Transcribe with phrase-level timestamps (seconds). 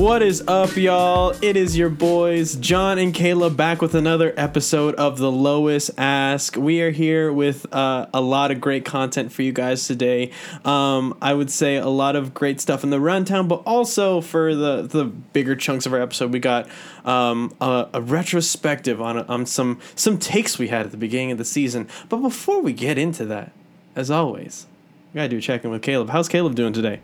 [0.00, 1.34] What is up, y'all?
[1.42, 6.56] It is your boys, John and Caleb, back with another episode of The Lois Ask.
[6.56, 10.32] We are here with uh, a lot of great content for you guys today.
[10.64, 14.54] Um, I would say a lot of great stuff in the rundown, but also for
[14.54, 16.66] the, the bigger chunks of our episode, we got
[17.04, 21.36] um, a, a retrospective on, on some, some takes we had at the beginning of
[21.36, 21.86] the season.
[22.08, 23.52] But before we get into that,
[23.94, 24.66] as always,
[25.12, 26.08] we gotta do a check in with Caleb.
[26.08, 27.00] How's Caleb doing today?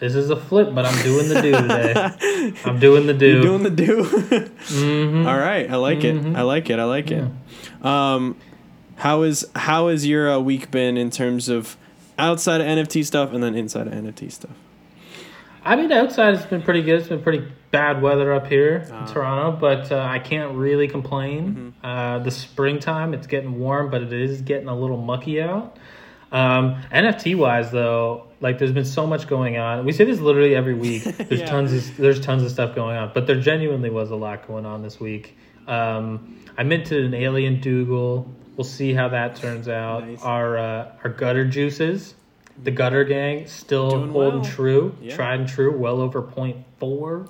[0.00, 2.54] This is a flip, but I'm doing the do today.
[2.64, 3.34] I'm doing the do.
[3.34, 4.02] You're doing the do.
[4.04, 5.26] mm-hmm.
[5.26, 6.34] All right, I like mm-hmm.
[6.34, 6.38] it.
[6.38, 6.78] I like it.
[6.78, 7.28] I like yeah.
[7.82, 7.84] it.
[7.84, 8.36] Um,
[8.96, 11.76] how is how has your uh, week been in terms of
[12.18, 14.56] outside of NFT stuff and then inside of NFT stuff?
[15.62, 17.00] I mean, outside it's been pretty good.
[17.00, 19.04] It's been pretty bad weather up here in ah.
[19.04, 21.74] Toronto, but uh, I can't really complain.
[21.82, 21.86] Mm-hmm.
[21.86, 25.76] Uh, the springtime, it's getting warm, but it is getting a little mucky out.
[26.32, 29.84] Um, NFT wise, though, like there's been so much going on.
[29.84, 31.02] We say this literally every week.
[31.04, 31.46] There's yeah.
[31.46, 34.64] tons of there's tons of stuff going on, but there genuinely was a lot going
[34.64, 35.36] on this week.
[35.66, 38.32] Um, I minted an alien Dougal.
[38.56, 40.06] We'll see how that turns out.
[40.06, 40.22] Nice.
[40.22, 42.14] Our uh, our gutter juices,
[42.62, 44.50] the gutter gang, still Doing holding well.
[44.50, 45.14] true, yeah.
[45.14, 47.28] tried and true, well over 0.4 for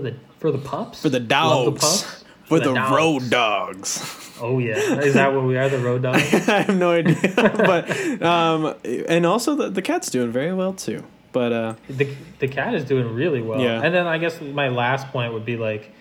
[0.00, 4.32] the for the pups for the dogs for the, the road dogs.
[4.40, 5.68] Oh yeah, is that what we are?
[5.68, 6.22] The road dogs.
[6.48, 11.04] I have no idea, but um, and also the the cat's doing very well too.
[11.32, 13.60] But uh, the the cat is doing really well.
[13.60, 13.82] Yeah.
[13.82, 15.92] And then I guess my last point would be like,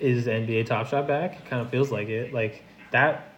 [0.00, 1.38] is NBA Top Shot back?
[1.38, 2.32] It kind of feels like it.
[2.32, 3.32] Like that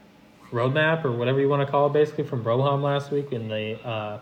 [0.50, 3.78] roadmap or whatever you want to call it, basically from Roham last week in the
[3.86, 4.20] uh,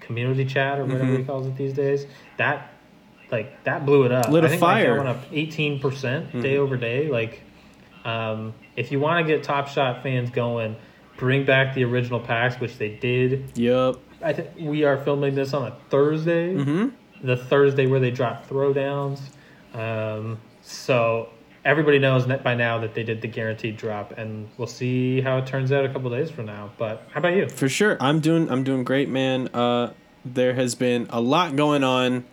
[0.00, 1.16] community chat or whatever mm-hmm.
[1.16, 2.06] he calls it these days.
[2.36, 2.72] That
[3.30, 4.28] like that blew it up.
[4.28, 4.96] Lit a I think fire.
[4.96, 6.62] went up eighteen percent day mm-hmm.
[6.62, 7.08] over day.
[7.08, 7.42] Like
[8.04, 10.76] um, if you want to get Top Shot fans going,
[11.16, 13.56] bring back the original packs, which they did.
[13.56, 13.96] Yep.
[14.22, 16.54] I think we are filming this on a Thursday.
[16.54, 17.26] Mm-hmm.
[17.26, 19.20] The Thursday where they drop throwdowns.
[19.74, 21.30] Um, so
[21.64, 25.46] everybody knows by now that they did the guaranteed drop, and we'll see how it
[25.46, 26.70] turns out a couple days from now.
[26.78, 27.48] But how about you?
[27.48, 29.48] For sure, I'm doing I'm doing great, man.
[29.48, 29.92] Uh,
[30.24, 32.24] there has been a lot going on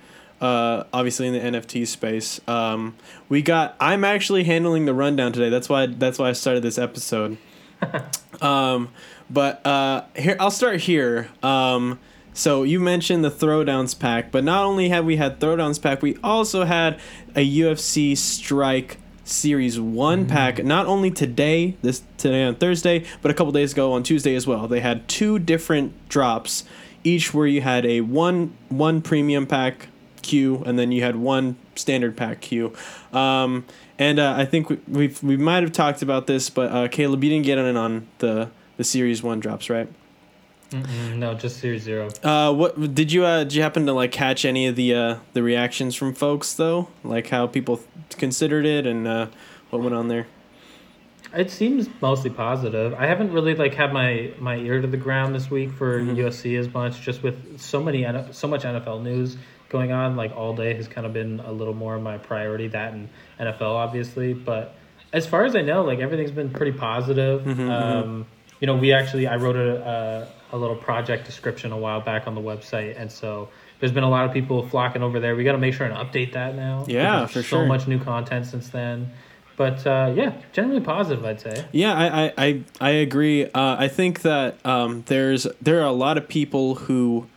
[0.41, 2.41] uh, obviously in the NFT space.
[2.47, 2.96] Um,
[3.29, 3.75] we got.
[3.79, 5.50] I'm actually handling the rundown today.
[5.50, 5.85] That's why.
[5.88, 7.38] That's why I started this episode.
[8.41, 8.90] um,
[9.29, 11.29] but uh, here, I'll start here.
[11.41, 12.00] Um,
[12.34, 16.18] so you mentioned the throwdowns pack, but not only have we had throwdowns pack, we
[16.22, 17.00] also had
[17.34, 20.29] a UFC Strike Series One mm-hmm.
[20.29, 20.63] pack.
[20.63, 24.46] Not only today, this today on Thursday, but a couple days ago on Tuesday as
[24.46, 24.67] well.
[24.67, 26.66] They had two different drops,
[27.06, 29.88] each where you had a one one premium pack
[30.25, 32.74] queue, and then you had one standard pack queue.
[33.13, 33.66] Um,
[33.97, 37.24] and uh, I think we we've, we might have talked about this, but uh, Caleb,
[37.24, 39.88] you didn't get in on the the series one drops, right?
[40.72, 42.09] Mm-mm, no, just series zero.
[42.24, 45.16] Uh, what did you uh, did you happen to like catch any of the uh,
[45.34, 49.28] the reactions from folks though, like how people considered it and uh,
[49.69, 50.28] what went on there?
[51.34, 52.94] It seems mostly positive.
[52.94, 56.16] I haven't really like had my my ear to the ground this week for mm-hmm.
[56.16, 59.38] UFC as much, just with so many so much NFL news
[59.70, 62.68] going on like all day has kind of been a little more of my priority.
[62.68, 63.09] That and
[63.40, 64.76] NFL, obviously, but
[65.14, 67.42] as far as I know, like everything's been pretty positive.
[67.42, 67.72] Mm-hmm, mm-hmm.
[67.72, 68.26] um,
[68.59, 72.28] you know, we actually I wrote a, a, a little project description a while back
[72.28, 73.50] on the website, and so
[73.80, 75.36] there's been a lot of people flocking over there.
[75.36, 76.86] We got to make sure and update that now.
[76.88, 77.64] Yeah, for so sure.
[77.64, 79.12] So much new content since then.
[79.58, 81.66] But uh, yeah, generally positive, I'd say.
[81.72, 83.46] Yeah, I I, I, I agree.
[83.46, 87.28] Uh, I think that um, there's there are a lot of people who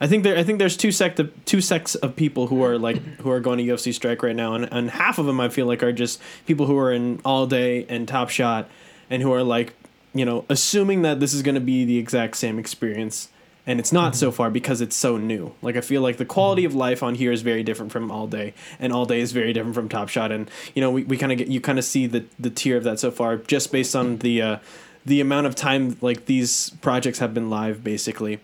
[0.00, 2.78] I think there I think there's two sect of, two sects of people who are
[2.78, 5.48] like who are going to UFC Strike right now, and, and half of them I
[5.48, 8.68] feel like are just people who are in All Day and Top Shot,
[9.08, 9.74] and who are like
[10.14, 13.30] you know assuming that this is going to be the exact same experience,
[13.66, 14.20] and it's not mm-hmm.
[14.20, 15.54] so far because it's so new.
[15.62, 16.72] Like I feel like the quality mm-hmm.
[16.72, 19.54] of life on here is very different from All Day, and All Day is very
[19.54, 21.84] different from Top Shot, and you know we, we kind of get you kind of
[21.86, 24.58] see the the tier of that so far just based on the uh,
[25.06, 28.40] the amount of time like these projects have been live basically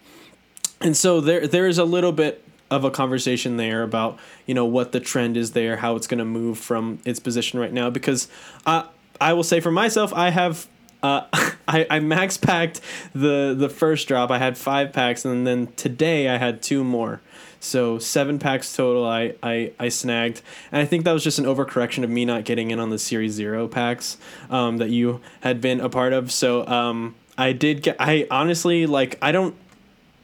[0.82, 4.64] and so there there is a little bit of a conversation there about you know
[4.64, 7.90] what the trend is there, how it's going to move from its position right now.
[7.90, 8.28] Because
[8.66, 8.84] uh,
[9.20, 10.66] I will say for myself, I have
[11.02, 11.26] uh,
[11.68, 12.80] I, I max packed
[13.14, 14.30] the the first drop.
[14.30, 17.20] I had five packs, and then today I had two more.
[17.60, 19.06] So seven packs total.
[19.06, 20.42] I, I I snagged,
[20.72, 22.98] and I think that was just an overcorrection of me not getting in on the
[22.98, 24.16] Series Zero packs
[24.50, 26.32] um, that you had been a part of.
[26.32, 27.96] So um, I did get.
[28.00, 29.18] I honestly like.
[29.22, 29.54] I don't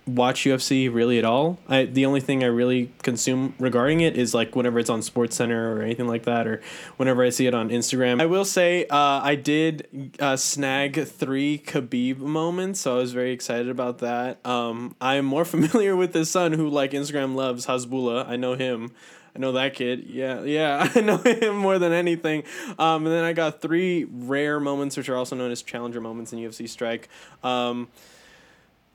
[0.08, 1.58] watch UFC really at all.
[1.68, 5.36] I the only thing I really consume regarding it is like whenever it's on Sports
[5.36, 6.60] Center or anything like that, or
[6.96, 8.20] whenever I see it on Instagram.
[8.20, 13.32] I will say uh, I did uh, snag three Khabib moments, so I was very
[13.32, 14.44] excited about that.
[14.46, 18.28] Um, I'm more familiar with his son, who like Instagram loves Hasbulla.
[18.28, 18.92] I know him.
[19.36, 20.06] I know that kid.
[20.08, 22.44] Yeah, yeah, I know him more than anything.
[22.78, 26.32] Um, and then I got three rare moments, which are also known as challenger moments
[26.32, 27.08] in UFC Strike.
[27.44, 27.88] Um,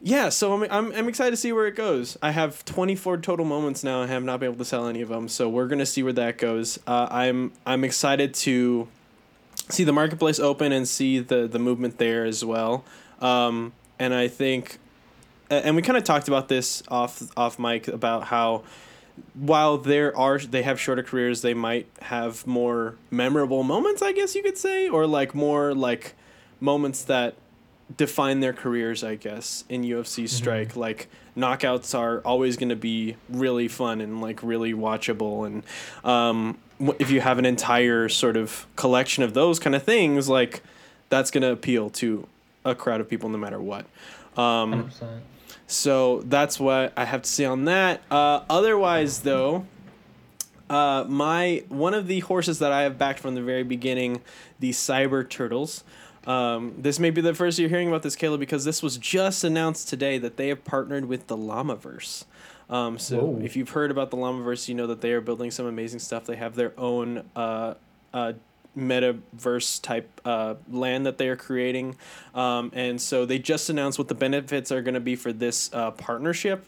[0.06, 2.18] yeah, so I'm, I'm, I'm excited to see where it goes.
[2.22, 4.02] I have 24 total moments now.
[4.02, 6.12] I have not been able to sell any of them, so we're gonna see where
[6.12, 6.78] that goes.
[6.86, 8.90] Uh, I'm I'm excited to
[9.70, 12.84] see the marketplace open and see the the movement there as well.
[13.22, 14.78] Um, and I think,
[15.50, 18.64] and we kind of talked about this off off mic about how
[19.36, 24.02] while there are they have shorter careers, they might have more memorable moments.
[24.02, 26.14] I guess you could say, or like more like
[26.60, 27.36] moments that
[27.96, 30.70] define their careers, I guess, in UFC Strike.
[30.70, 30.80] Mm-hmm.
[30.80, 31.08] Like
[31.38, 35.64] knockouts are always going to be really fun and like really watchable, and
[36.04, 36.58] um,
[37.00, 40.62] if you have an entire sort of collection of those kind of things, like
[41.10, 42.28] that's going to appeal to
[42.66, 43.86] a crowd of people no matter what.
[44.36, 45.20] Um, 100%.
[45.68, 48.02] So that's what I have to say on that.
[48.12, 49.66] Uh, otherwise, though,
[50.70, 54.22] uh, my one of the horses that I have backed from the very beginning,
[54.60, 55.84] the Cyber Turtles.
[56.26, 59.44] Um, this may be the first you're hearing about this, Caleb, because this was just
[59.44, 62.26] announced today that they have partnered with the Llamaverse.
[62.70, 63.42] Um, so Whoa.
[63.44, 66.26] if you've heard about the Llamaverse, you know that they are building some amazing stuff.
[66.26, 67.74] They have their own uh,
[68.14, 68.34] uh,
[68.78, 71.96] metaverse type uh, land that they are creating.
[72.34, 75.72] Um, and so they just announced what the benefits are going to be for this
[75.74, 76.66] uh, partnership.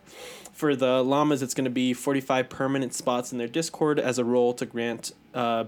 [0.52, 4.24] For the llamas, it's going to be 45 permanent spots in their Discord as a
[4.24, 5.66] role to grant uh,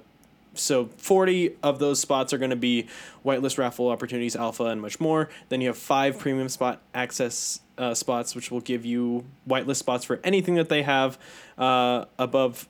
[0.59, 2.87] so 40 of those spots are going to be
[3.25, 5.29] whitelist raffle opportunities, alpha, and much more.
[5.49, 10.05] Then you have five premium spot access uh, spots, which will give you whitelist spots
[10.05, 11.17] for anything that they have
[11.57, 12.67] uh, above.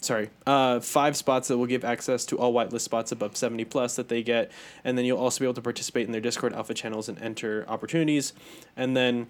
[0.00, 3.96] Sorry, uh, five spots that will give access to all whitelist spots above 70 plus
[3.96, 4.52] that they get.
[4.84, 7.64] And then you'll also be able to participate in their Discord alpha channels and enter
[7.68, 8.34] opportunities.
[8.76, 9.28] And then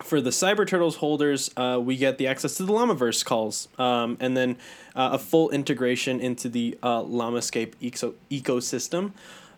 [0.00, 4.16] for the Cyber Turtles holders, uh, we get the access to the Llamaverse calls, um,
[4.20, 4.56] and then
[4.94, 9.12] uh, a full integration into the uh, Llamascape eco- ecosystem.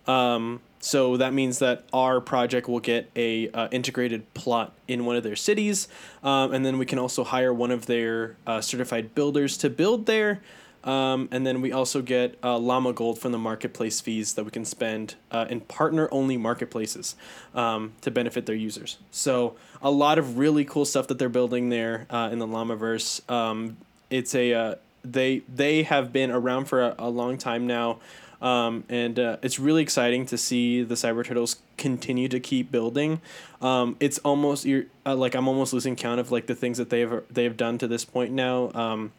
[0.07, 5.17] Um, so that means that our project will get a uh, integrated plot in one
[5.17, 5.89] of their cities,
[6.23, 10.07] um, and then we can also hire one of their uh, certified builders to build
[10.07, 10.43] there.
[10.85, 14.51] Um, and then we also get uh, Llama Gold from the marketplace fees that we
[14.51, 17.17] can spend uh, in partner only marketplaces
[17.55, 18.99] um, to benefit their users.
[19.11, 23.29] So, a lot of really cool stuff that they're building there uh, in the Llamaverse.
[23.31, 23.79] Um,
[24.11, 27.99] it's a uh, they they have been around for a, a long time now.
[28.43, 33.23] Um, and uh, it's really exciting to see the Cyber Turtles continue to keep building.
[33.63, 36.91] Um, it's almost you're uh, like I'm almost losing count of like the things that
[36.91, 38.71] they have they have done to this point now.
[38.75, 39.13] Um,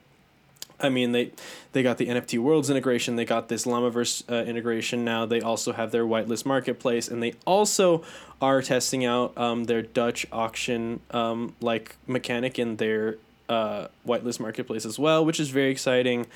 [0.79, 1.31] I mean, they
[1.71, 3.15] they got the NFT Worlds integration.
[3.15, 5.05] They got this Llamaverse uh, integration.
[5.05, 8.03] Now they also have their whitelist marketplace, and they also
[8.41, 13.17] are testing out um, their Dutch auction um, like mechanic in their
[13.47, 16.27] uh, whitelist marketplace as well, which is very exciting.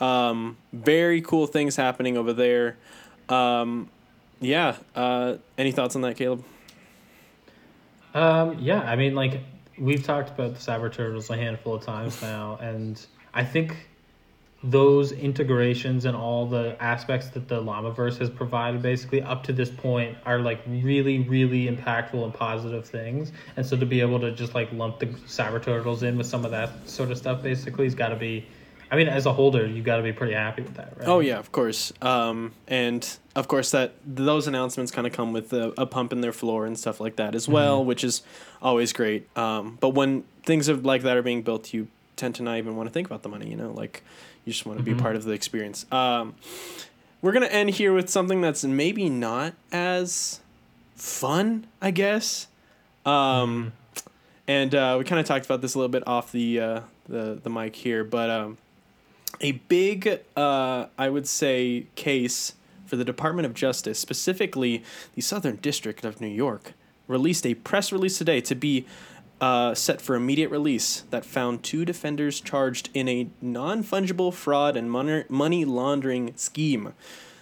[0.00, 2.76] Um, very cool things happening over there.
[3.28, 3.88] Um,
[4.40, 4.76] yeah.
[4.94, 6.44] Uh, any thoughts on that, Caleb?
[8.14, 9.40] Um, yeah, I mean, like
[9.78, 13.76] we've talked about the Cyber Turtles a handful of times now, and I think
[14.64, 19.70] those integrations and all the aspects that the Llamaverse has provided basically up to this
[19.70, 23.32] point are like really, really impactful and positive things.
[23.56, 26.44] And so to be able to just like lump the Cyber Turtles in with some
[26.44, 28.46] of that sort of stuff basically has got to be.
[28.90, 31.08] I mean, as a holder, you've got to be pretty happy with that, right?
[31.08, 31.94] Oh yeah, of course.
[32.02, 36.20] Um, and of course that those announcements kind of come with a, a, pump in
[36.20, 37.88] their floor and stuff like that as well, mm-hmm.
[37.88, 38.22] which is
[38.60, 39.34] always great.
[39.36, 42.76] Um, but when things of like that are being built, you tend to not even
[42.76, 43.48] want to think about the money.
[43.48, 44.02] You know, like
[44.44, 44.96] you just want to mm-hmm.
[44.96, 45.86] be part of the experience.
[45.92, 46.34] Um,
[47.20, 50.40] we're gonna end here with something that's maybe not as
[50.96, 52.48] fun, I guess.
[53.04, 53.12] Um,
[53.94, 54.08] mm-hmm.
[54.48, 57.38] and uh, we kind of talked about this a little bit off the uh, the
[57.42, 58.58] the mic here, but um,
[59.40, 62.54] a big, uh, I would say, case
[62.86, 64.82] for the Department of Justice, specifically
[65.14, 66.74] the Southern District of New York,
[67.08, 68.86] released a press release today to be
[69.42, 74.76] uh, set for immediate release that found two defenders charged in a non fungible fraud
[74.76, 76.94] and money laundering scheme.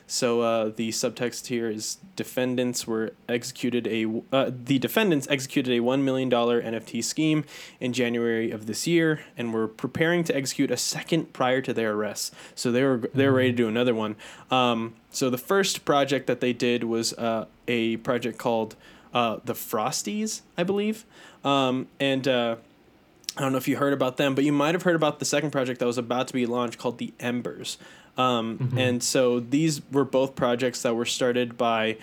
[0.06, 5.80] So uh, the subtext here is defendants were executed a uh, the defendants executed a
[5.80, 7.44] one million dollar NFT scheme
[7.78, 11.92] in January of this year and were preparing to execute a second prior to their
[11.92, 12.34] arrest.
[12.54, 14.16] So they were they were ready to do another one.
[14.50, 18.74] Um, so the first project that they did was uh, a project called
[19.12, 21.04] uh, the Frosties, I believe.
[21.44, 22.56] Um, and uh,
[23.36, 25.24] I don't know if you heard about them, but you might have heard about the
[25.24, 27.78] second project that was about to be launched called the Embers.
[28.16, 28.78] Um, mm-hmm.
[28.78, 31.96] And so these were both projects that were started by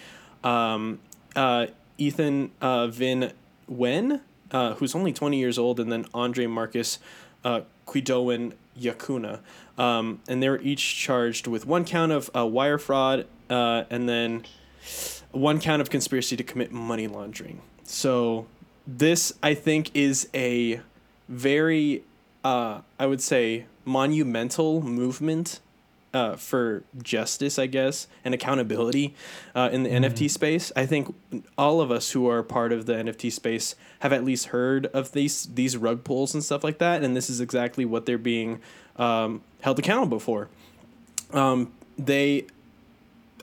[0.43, 0.99] um,
[1.35, 1.67] uh,
[1.97, 3.33] Ethan uh, Van
[3.67, 6.99] Wen, uh, who's only 20 years old, and then Andre Marcus
[7.43, 9.39] uh, Quidowen Yakuna,
[9.77, 14.07] um, and they were each charged with one count of uh, wire fraud uh, and
[14.07, 14.43] then
[15.31, 17.61] one count of conspiracy to commit money laundering.
[17.83, 18.47] So
[18.87, 20.81] this, I think, is a
[21.27, 22.03] very,
[22.43, 25.59] uh, I would say, monumental movement
[26.13, 29.13] uh, for justice, I guess, and accountability
[29.53, 30.05] uh, in the Mm-hmm.
[30.05, 30.71] NFT space.
[30.75, 31.13] I think
[31.57, 35.11] all of us who are part of the NFT space have at least heard of
[35.11, 38.61] these these rug pulls and stuff like that, and this is exactly what they're being
[38.95, 40.47] um, held accountable for.
[41.31, 42.45] Um, they,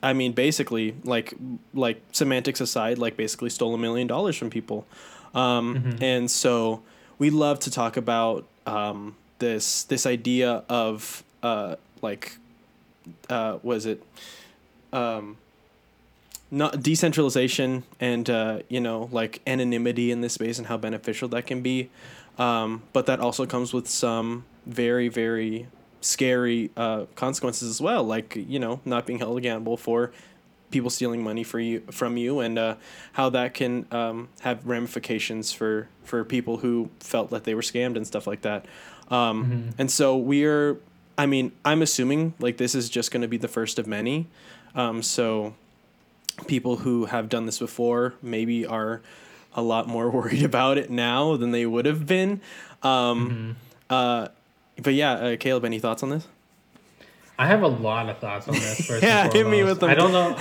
[0.03, 1.35] I mean, basically, like
[1.75, 4.87] like semantics aside, like basically stole a million dollars from people,
[5.35, 6.83] um, and so
[7.19, 12.37] we love to talk about um, this this idea of uh, like
[13.29, 14.03] uh, was it?
[14.93, 15.37] Um,
[16.51, 21.47] not decentralization and uh, you know like anonymity in this space and how beneficial that
[21.47, 21.91] can be.
[22.39, 25.67] Um, but that also comes with some very very
[26.01, 30.13] scary uh, consequences as well like you know not being held accountable for
[30.75, 32.75] people stealing money for you from you and uh,
[33.13, 37.97] how that can um, have ramifications for for people who felt that they were scammed
[37.97, 38.67] and stuff like that.
[39.09, 40.79] Um, and so we're
[41.17, 44.27] i mean i'm assuming like this is just going to be the first of many.
[44.75, 45.55] Um, so
[46.49, 49.01] people who have done this before maybe are
[49.55, 52.41] a lot more worried about it now than they would have been.
[52.83, 53.57] Um,
[53.89, 54.29] uh,
[54.83, 56.27] but yeah uh, caleb any thoughts on this
[57.39, 58.87] I have a lot of thoughts on this.
[58.87, 59.91] First Yeah, hit me with them.
[59.91, 60.37] I don't know.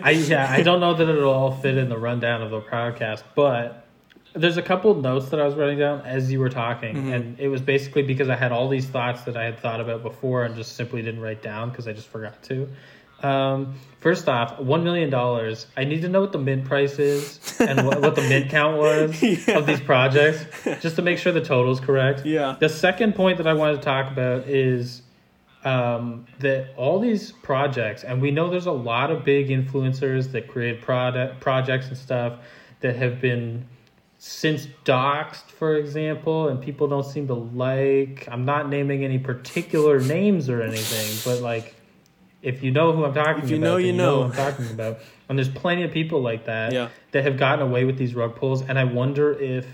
[0.02, 3.22] I yeah, I don't know that it'll all fit in the rundown of the podcast,
[3.36, 3.86] but
[4.34, 7.12] there's a couple notes that I was writing down as you were talking, Mm-hmm.
[7.12, 10.02] and it was basically because I had all these thoughts that I had thought about
[10.02, 12.68] before and just simply didn't write down because I just forgot to.
[13.22, 15.66] Um, first off, one million dollars.
[15.76, 18.78] I need to know what the mint price is and what, what the mint count
[18.78, 19.58] was Yeah.
[19.58, 20.44] of these projects,
[20.80, 22.26] just to make sure the total is correct.
[22.26, 22.56] Yeah.
[22.58, 25.02] The second point that I wanted to talk about is
[25.64, 30.48] um, that all these projects, and we know there's a lot of big influencers that
[30.48, 32.38] create product projects and stuff
[32.80, 33.66] that have been
[34.18, 38.26] since doxed, for example, and people don't seem to like.
[38.30, 41.74] I'm not naming any particular names or anything, but like,
[42.40, 44.16] if you know who I'm talking If you about, know, then you know.
[44.24, 44.98] who I'm talking about.
[45.28, 46.88] And there's plenty of people like that Yeah.
[47.12, 49.66] that have gotten away with these rug pulls, and I wonder if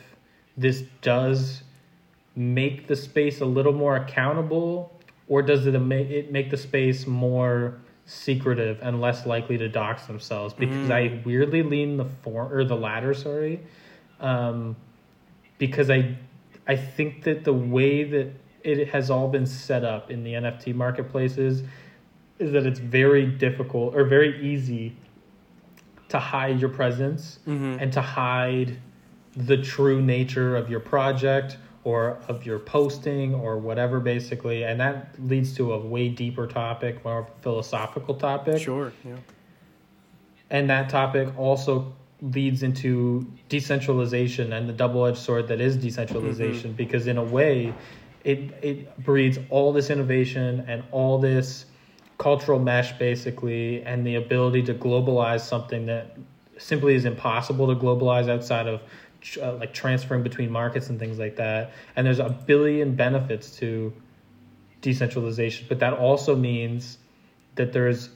[0.56, 1.62] this does
[2.36, 4.97] make the space a little more accountable,
[5.28, 10.06] or does it make it make the space more secretive and less likely to dox
[10.06, 10.54] themselves?
[10.54, 13.12] Because I weirdly lean the form or the latter.
[13.14, 13.60] Sorry,
[14.20, 14.76] um,
[15.58, 16.16] because I
[16.66, 18.32] I think that the way that
[18.64, 21.62] it has all been set up in the NFT marketplaces
[22.38, 24.94] is that it's very difficult or very easy
[26.08, 27.40] to hide your presence
[27.80, 28.78] and to hide
[29.36, 31.58] the true nature of your project
[31.88, 34.62] or of your posting or whatever basically.
[34.62, 38.60] And that leads to a way deeper topic more philosophical topic.
[38.60, 39.16] Sure yeah.
[40.50, 46.70] And that topic also leads into decentralization and the double-edged sword that is decentralization.
[46.70, 46.76] Mm-hmm.
[46.76, 47.72] Because in a way
[48.22, 51.64] it it breeds all this innovation and all this
[52.18, 56.18] cultural mesh basically and the ability to globalize something that
[56.58, 58.82] simply is impossible to globalize outside of
[59.40, 61.72] uh, like transferring between markets and things like that.
[61.96, 63.92] And there's a billion benefits to
[64.80, 66.98] decentralization but that also means
[67.56, 68.10] that there's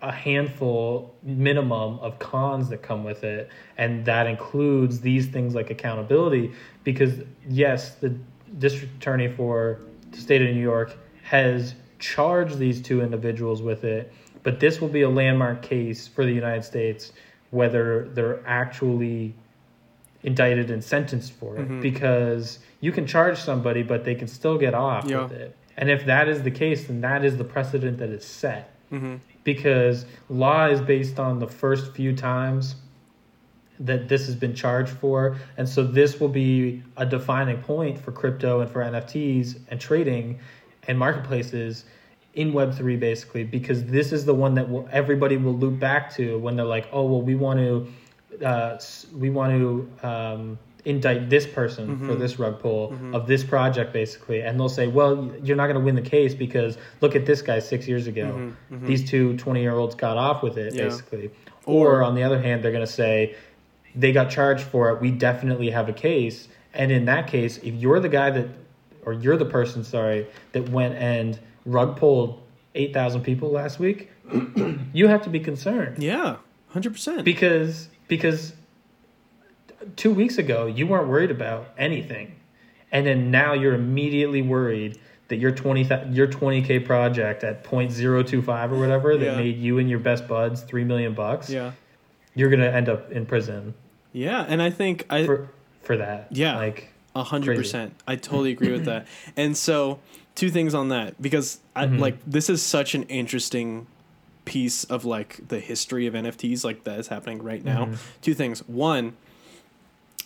[0.00, 5.70] a handful minimum of cons that come with it and that includes these things like
[5.70, 8.14] accountability because yes the
[8.58, 9.80] district attorney for
[10.10, 14.88] the state of new york has charged these two individuals with it but this will
[14.88, 17.12] be a landmark case for the united states
[17.50, 19.32] whether they're actually
[20.22, 21.80] indicted and sentenced for it mm-hmm.
[21.80, 25.22] because you can charge somebody but they can still get off Yeah.
[25.22, 25.56] with it.
[25.76, 28.74] And if that is the case then that is the precedent that is set.
[28.92, 29.16] Mm-hmm.
[29.44, 32.76] Because law is based on the first few times
[33.80, 35.36] that this has been charged for.
[35.56, 40.38] And so this will be a defining point for crypto and for nfts and trading
[40.88, 41.84] and marketplaces
[42.34, 46.38] in web3 basically because this is the one that will everybody will loop back to
[46.38, 47.86] when they're like oh well we want to
[48.44, 48.78] uh,
[49.14, 54.40] we want to um, indict this person for this rug pull of this project basically.
[54.42, 57.40] And they'll say well you're not going to win the case because look at this
[57.42, 58.52] guy six years ago.
[58.70, 60.84] These two 20 year olds got off with it Yeah.
[60.84, 61.30] basically.
[61.64, 63.36] Or, on the other hand they're going to say
[63.94, 65.00] they got charged for it.
[65.00, 66.48] We definitely have a case.
[66.74, 68.48] And in that case if you're the guy that
[69.04, 72.42] or you're the person sorry that went and rug pulled
[72.74, 74.10] 8000 people last week
[74.92, 76.02] you have to be concerned.
[76.02, 76.36] Yeah
[76.74, 78.52] 100% because because
[79.96, 82.34] two weeks ago you weren't worried about anything
[82.92, 88.78] and then now you're immediately worried that your 20 your 20k project at 0.025 or
[88.78, 89.36] whatever that Yeah.
[89.36, 91.72] made you and your best buds 3 million bucks Yeah.
[92.34, 93.74] you're going to end up in prison
[94.12, 95.48] Yeah, and I think I for
[95.82, 96.56] for that Yeah.
[96.56, 97.94] like A hundred percent.
[98.06, 99.06] I totally agree with that.
[99.36, 99.98] And so,
[100.34, 101.98] two things on that because I Mhm.
[101.98, 103.86] like this is such an interesting
[104.44, 107.86] piece of like the history of NFTs like that is happening right now.
[107.86, 107.96] Mhm.
[108.20, 108.60] Two things.
[108.68, 109.14] One,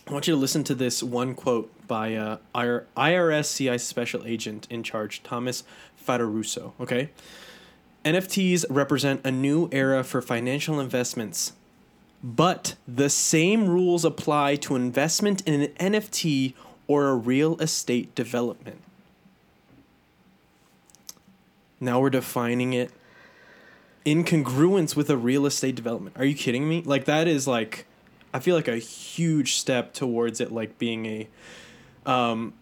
[0.07, 4.67] I want you to listen to this one quote by uh, IR- IRSCI special agent
[4.69, 5.63] in charge Thomas
[6.05, 6.71] Fattorusso.
[6.79, 7.09] Okay,
[8.05, 11.53] NFTs represent a new era for financial investments
[12.23, 16.55] but the same rules apply to investment in an NFT
[16.87, 18.81] or a real estate development.
[21.79, 22.91] Now we're defining it
[24.07, 26.15] in congruence with a real estate development.
[26.17, 26.81] Are you kidding me?
[26.85, 27.85] Like that is like
[28.33, 31.27] I feel like a huge step towards it like being a
[32.05, 32.53] um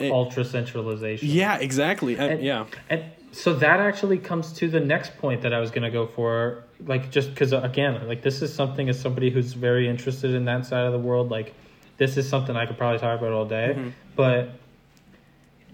[0.00, 2.18] it- ultra centralization yeah, exactly.
[2.18, 2.66] I- yeah.
[2.90, 6.06] And so that actually comes to the next point that I was going to go
[6.06, 6.64] for.
[6.86, 10.64] Like, just because, again, like, this is something as somebody who's very interested in that
[10.64, 11.52] side of the world, like,
[11.98, 13.74] this is something I could probably talk about all day.
[13.76, 13.92] Mhm.
[14.16, 14.50] But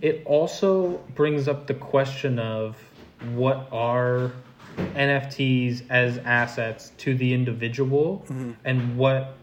[0.02, 2.76] it also brings up the question of
[3.34, 4.32] what are
[4.94, 8.54] NFTs as assets to the individual Mhm.
[8.64, 9.36] and what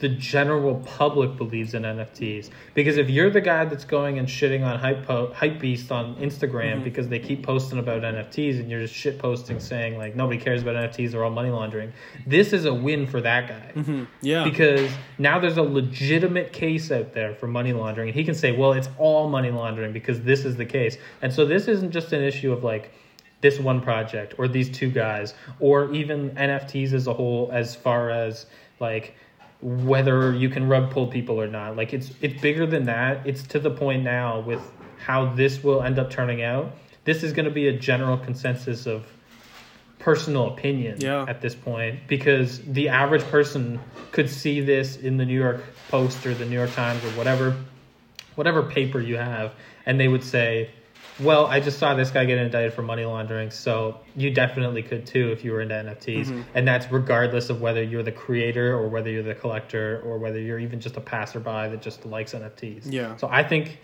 [0.00, 2.50] the general public believes in NFTs.
[2.74, 6.16] Because if you're the guy that's going and shitting on hype po- hype beast on
[6.16, 6.84] Instagram Mhm.
[6.84, 10.62] because they keep posting about NFTs and you're just shit posting saying like nobody cares
[10.62, 11.92] about NFTs, they're all money laundering.
[12.26, 13.80] This is a win for that guy.
[13.80, 14.06] Mhm.
[14.20, 14.44] Yeah.
[14.44, 18.50] Because now there's a legitimate case out there for money laundering, and he can say,
[18.50, 22.12] "Well, it's all money laundering because this is the case." And so this isn't just
[22.12, 22.90] an issue of like
[23.44, 28.08] this one project or these two guys or even NFTs as a whole, as far
[28.08, 28.46] as
[28.80, 29.14] like
[29.60, 31.76] whether you can rug pull people or not.
[31.76, 33.26] Like it's it's bigger than that.
[33.26, 34.62] It's to the point now with
[34.96, 36.72] how this will end up turning out.
[37.04, 39.04] This is going to be a general consensus of
[39.98, 41.26] personal opinion Yeah.
[41.28, 43.78] at this point because the average person
[44.10, 47.54] could see this in the New York Post or the New York Times or whatever
[48.36, 49.52] whatever paper you have
[49.86, 50.70] and they would say
[51.20, 55.06] well I just saw this guy get indicted for money laundering so you definitely could
[55.06, 56.44] too if you were into NFTs Mhm.
[56.54, 60.40] and that's regardless of whether you're the creator or whether you're the collector or whether
[60.40, 63.16] you're even just a passerby that just likes NFTs Yeah.
[63.16, 63.78] so I think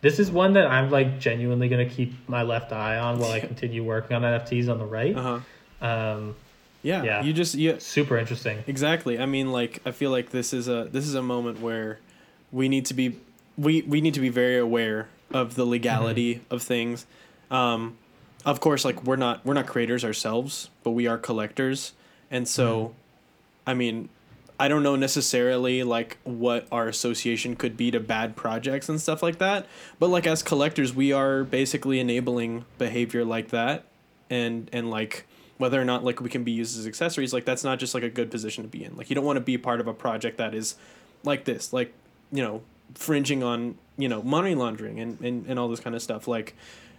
[0.00, 3.32] this is one that I'm like genuinely going to keep my left eye on while
[3.32, 5.16] I continue working on NFTs on the right.
[5.16, 5.86] Uh-huh.
[5.86, 6.36] Um,
[6.82, 7.02] Yeah.
[7.02, 7.22] Yeah.
[7.24, 8.58] You just you super interesting.
[8.68, 9.18] Exactly.
[9.18, 11.98] I mean, like, I feel like this is a this is a moment where
[12.52, 13.16] we need to be
[13.56, 17.06] we we need to be very aware of the legality of things.
[17.50, 17.96] Um,
[18.44, 21.92] of course, like we're not we're not creators ourselves, but we are collectors,
[22.30, 22.94] and so,
[23.66, 24.08] I mean,
[24.60, 29.22] I don't know necessarily like what our association could be to bad projects and stuff
[29.22, 29.66] like that.
[29.98, 33.84] But like as collectors, we are basically enabling behavior like that,
[34.30, 35.26] and and like
[35.58, 38.04] whether or not like we can be used as accessories like that's not just like
[38.04, 39.92] a good position to be in like you don't want to be part of a
[39.92, 40.76] project that is
[41.24, 41.92] like this like
[42.30, 42.62] you know
[42.94, 46.28] fringing on you know money laundering and and, and all this kind of stuff.
[46.28, 46.54] Like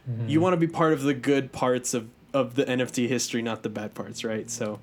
[0.09, 0.29] mm-hmm.
[0.29, 3.63] you want to be part of the good parts of of the nft history not
[3.63, 4.49] the bad parts right?
[4.51, 4.79] So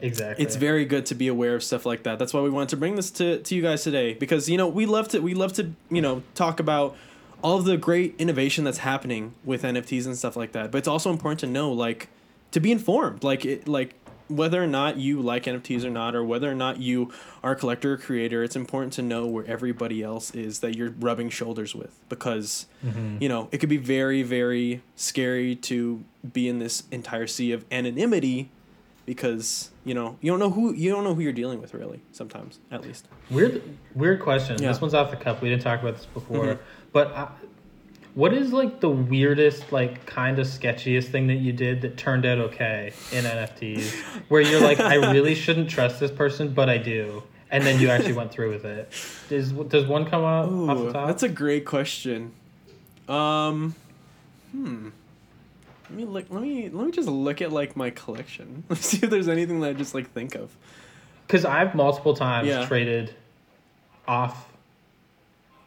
[0.00, 0.44] Exactly.
[0.44, 2.18] it's very good to be aware of stuff like that.
[2.18, 4.68] That's why we wanted to bring this to, to you guys today because you know
[4.68, 6.96] we love to we love to you know talk about
[7.42, 10.70] all of the great innovation that's happening with nfts and stuff like that.
[10.70, 12.08] But it's also important to know like
[12.50, 13.24] to be informed.
[13.24, 13.94] Like it like
[14.28, 17.12] whether or not you like nfts or not or whether or not you
[17.44, 20.90] are a collector or creator it's important to know where everybody else is that you're
[20.98, 23.20] rubbing shoulders with because Mhm.
[23.22, 27.64] you know it could be very very scary to be in this entire sea of
[27.70, 28.50] anonymity
[29.04, 32.00] because you know you don't know who you don't know who you're dealing with really
[32.12, 33.60] sometimes at least Weird,
[33.94, 34.60] weird question.
[34.62, 34.68] Yeah.
[34.68, 35.42] This one's off the cuff.
[35.42, 36.58] We didn't talk about this before, Mhm.
[36.92, 37.26] but uh,
[38.16, 42.26] what is like the weirdest, like kind of sketchiest thing that you did that turned
[42.26, 43.92] out okay in NFTs,
[44.28, 47.88] where you're like, I really shouldn't trust this person, but I do, and then you
[47.90, 48.90] actually went through with it.
[49.28, 51.06] Does does one come up off the top?
[51.08, 52.32] that's a great question
[53.08, 53.74] um
[54.52, 54.88] hmm
[55.88, 58.98] let me look let me let me just look at like my collection let's see
[59.02, 60.56] if there's anything that i just like think of
[61.26, 62.66] Because I've multiple times Yeah.
[62.66, 63.14] traded
[64.08, 64.48] off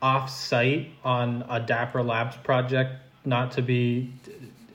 [0.02, 2.94] off site on a Dapper Labs project,
[3.26, 4.14] not to be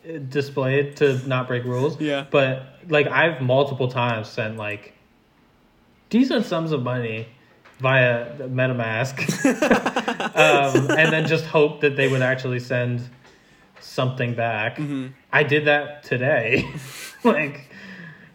[0.04, 2.00] d- displayed to not break rules.
[2.00, 2.26] Yeah.
[2.30, 4.94] But like I've multiple times sent like
[6.10, 7.26] decent sums of money
[7.80, 9.18] via MetaMask,
[10.37, 13.00] um, and then just hope that they would actually send
[13.80, 14.76] something back.
[14.76, 15.12] Mhm.
[15.32, 16.64] I did that today.
[17.24, 17.70] like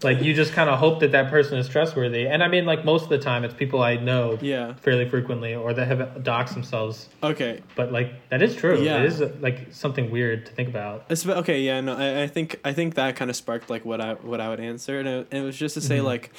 [0.01, 2.25] like you just kind of hope that that person is trustworthy.
[2.27, 4.73] And I mean, like most of the time, it's people I know Yeah.
[4.75, 7.09] fairly frequently or that have doxed themselves.
[7.21, 7.61] Okay.
[7.75, 8.81] But like that is true.
[8.81, 8.99] Yeah.
[8.99, 11.05] It is like something weird to think about.
[11.09, 13.99] It's, okay, yeah, no, I, I think I think that kind of sparked like what
[13.99, 16.05] I what I would answer, and it, it was just to say Mhm.
[16.05, 16.31] like,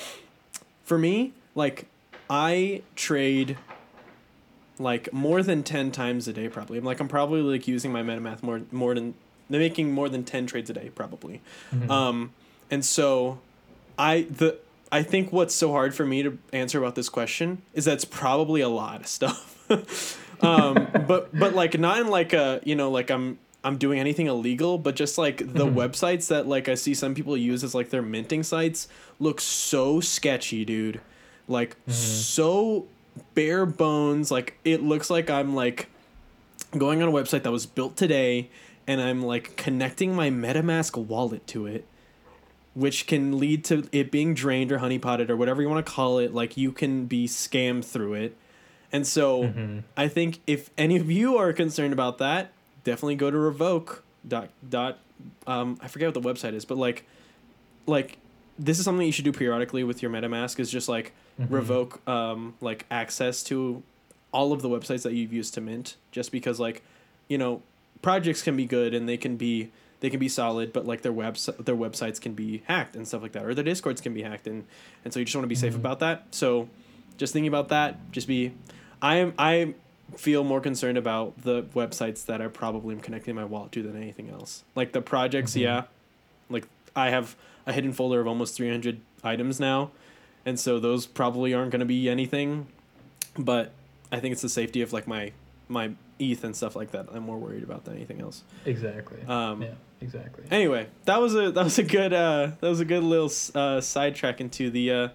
[0.85, 1.87] for me, like
[2.31, 3.59] I trade
[4.79, 6.79] like more than ten times a day probably.
[6.79, 9.15] I'm like I'm probably like using my MetaMask more more than
[9.51, 11.43] they're making more than ten trades a day probably.
[11.75, 11.91] Mhm.
[11.91, 12.33] Um,
[12.71, 13.41] and so,
[14.01, 14.59] I the
[14.91, 18.61] I think what's so hard for me to answer about this question is that's probably
[18.61, 19.47] a lot of stuff.
[20.43, 24.27] um, but but like not in like a you know like I'm I'm doing anything
[24.27, 25.75] illegal, but just like the Mhm.
[25.75, 30.01] websites that like I see some people use as like their minting sites look so
[30.01, 31.01] sketchy, dude.
[31.47, 32.87] Like so
[33.35, 34.31] bare bones.
[34.31, 35.89] Like it looks like I'm like
[36.77, 38.49] going on a website that was built today
[38.87, 41.85] and I'm like connecting my MetaMask wallet to it,
[42.75, 46.19] which can lead to it being drained or honeypotted or whatever you want to call
[46.19, 46.33] it.
[46.35, 48.37] Like you can be scammed through it.
[48.93, 49.83] And so Mhm.
[49.97, 52.53] I think if any of you are concerned about that,
[52.85, 54.99] definitely go to revoke dot dot
[55.47, 57.05] um I forget what the website is, but like
[57.87, 58.19] like
[58.59, 61.51] this is something you should do periodically with your MetaMask is just like Mhm.
[61.51, 63.83] revoke um like access to
[64.33, 66.83] all of the websites that you've used to mint just because like
[67.29, 67.63] you know
[68.03, 71.13] projects can be good and they can be they can be solid but like their
[71.13, 74.23] webs their websites can be hacked and stuff like that or their discords can be
[74.23, 74.65] hacked and
[75.05, 75.77] and so you just want to be safe Mhm.
[75.85, 76.69] about that so
[77.19, 78.53] just thinking about that just be
[79.03, 79.75] i am i
[80.17, 83.97] feel more concerned about the websites that i probably am connecting my wallet to than
[83.97, 85.61] anything else like the projects Mhm.
[85.61, 85.83] yeah
[86.49, 87.37] like i have
[87.67, 89.91] a hidden folder of almost 300 items now
[90.47, 92.67] and so those probably aren't going to be anything
[93.39, 93.73] but
[94.11, 95.31] i think it's the safety of like my
[95.69, 99.19] my eth and stuff like that i'm more worried about than anything else Exactly.
[99.29, 99.75] um yeah.
[100.01, 100.45] Exactly.
[100.51, 103.81] anyway that was a that was a good uh that was a good little uh
[103.81, 105.09] sidetrack into the uh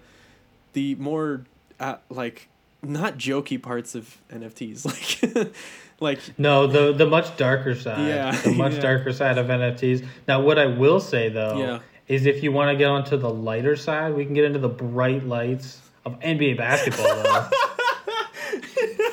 [0.74, 1.44] the more
[1.80, 2.48] uh, like
[2.82, 4.84] not jokey parts of nfts
[5.34, 5.52] like
[5.98, 8.06] like No, the the much darker side.
[8.06, 8.80] Yeah, The much yeah.
[8.80, 10.06] darker side of NFTs.
[10.28, 11.78] Now what I will say though Yeah.
[12.06, 14.68] is if you want to get onto the lighter side, we can get into the
[14.68, 17.48] bright lights of NBA basketball though.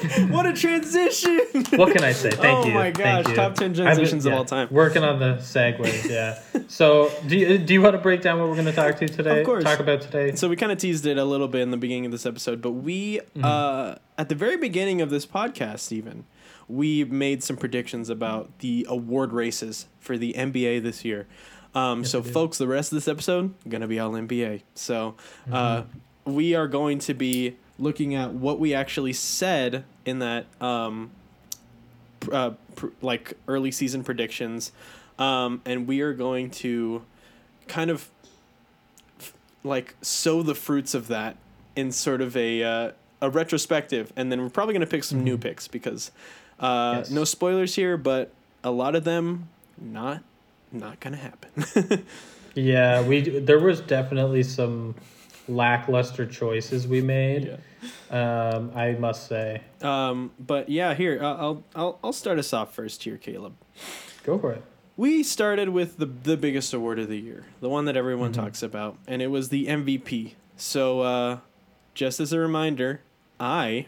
[0.30, 1.40] what a transition
[1.76, 2.30] what can I say?
[2.32, 2.72] Thank Oh you.
[2.72, 4.68] Oh my gosh, top 10 I've been- transitions of all time.
[4.72, 6.40] Working on the segues, yeah.
[6.68, 9.08] so do you, do you want to break down what we're going to talk to
[9.08, 9.40] today?
[9.42, 9.64] Of course.
[9.64, 10.36] Talk about today.
[10.36, 12.62] So we kind of teased it a little bit in the beginning of this episode,
[12.62, 13.44] but we Mm-hmm.
[13.46, 16.26] uh, at the very beginning of this podcast, even
[16.68, 21.28] we made some predictions about the award races for the NBA this year.
[21.76, 24.62] Um, Yes, so, folks, the rest of this episode gonna be all NBA.
[24.76, 25.16] So,
[25.52, 26.34] uh, Mm-hmm.
[26.36, 31.12] we are going to be looking at what we actually said in that um,
[32.20, 34.72] pr- uh, pr- like early season predictions,
[35.20, 37.04] um, and we are going to
[37.68, 38.10] kind of
[39.20, 39.34] f-
[39.64, 41.36] like sow the fruits of that
[41.76, 45.38] in sort of a uh, a retrospective, and then we're probably gonna pick some new
[45.38, 45.42] Mhm.
[45.42, 46.12] picks because
[46.60, 47.10] uh, Yes.
[47.10, 48.32] no spoilers here, but
[48.64, 49.50] a lot of them
[49.82, 50.22] not
[50.72, 52.04] not gonna happen.
[52.56, 54.94] Yeah, we there was definitely some
[55.48, 57.58] lackluster choices we made.
[58.10, 59.62] Um, I must say.
[59.82, 63.54] Um, but yeah, here uh, I'll I'll I'll start us off first here, Caleb.
[64.24, 64.64] Go for it.
[64.96, 68.36] We started with the the biggest award of the year, the one that everyone Mhm.
[68.36, 70.36] talks about, and it was the MVP.
[70.56, 71.38] So, uh,
[71.94, 73.02] just as a reminder,
[73.40, 73.88] I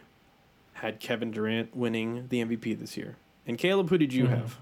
[0.73, 3.15] had Kevin Durant winning the MVP this year.
[3.47, 4.29] And Caleb, who did you Mhm.
[4.29, 4.57] have?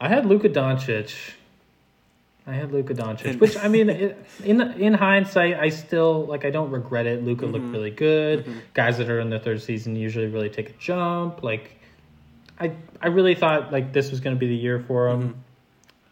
[0.00, 1.14] I had Luka Doncic.
[2.46, 6.44] I had Luka Doncic, And- which I mean, it, in in hindsight, I still like.
[6.44, 7.24] I don't regret it.
[7.24, 7.52] Luka Mhm.
[7.52, 8.44] looked really good.
[8.44, 8.54] Mhm.
[8.74, 11.42] Guys that are in their third season usually really take a jump.
[11.42, 11.78] Like,
[12.60, 15.36] I I really thought like this was going to be the year for him.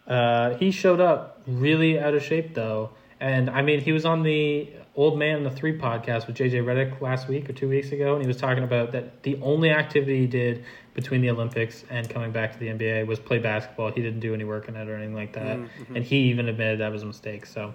[0.06, 2.90] Uh, he showed up really out of shape though,
[3.20, 6.62] and I mean, he was on the Old Man and the Three podcast with JJ
[6.64, 9.70] Redick last week or two weeks ago, and he was talking about that the only
[9.70, 13.90] activity he did between the Olympics and coming back to the NBA was play basketball.
[13.90, 15.68] He didn't do any work in it or anything like that, Mhm.
[15.94, 17.46] and he even admitted that was a mistake.
[17.46, 17.72] So,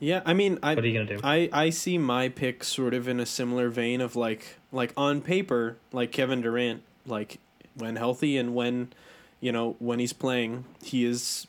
[0.00, 1.20] Yeah, I mean, I what are you gonna do?
[1.22, 5.20] I I see my pick sort of in a similar vein of like like on
[5.20, 7.38] paper, like Kevin Durant, like
[7.76, 8.88] when healthy and when
[9.40, 11.46] you know when he's playing, he is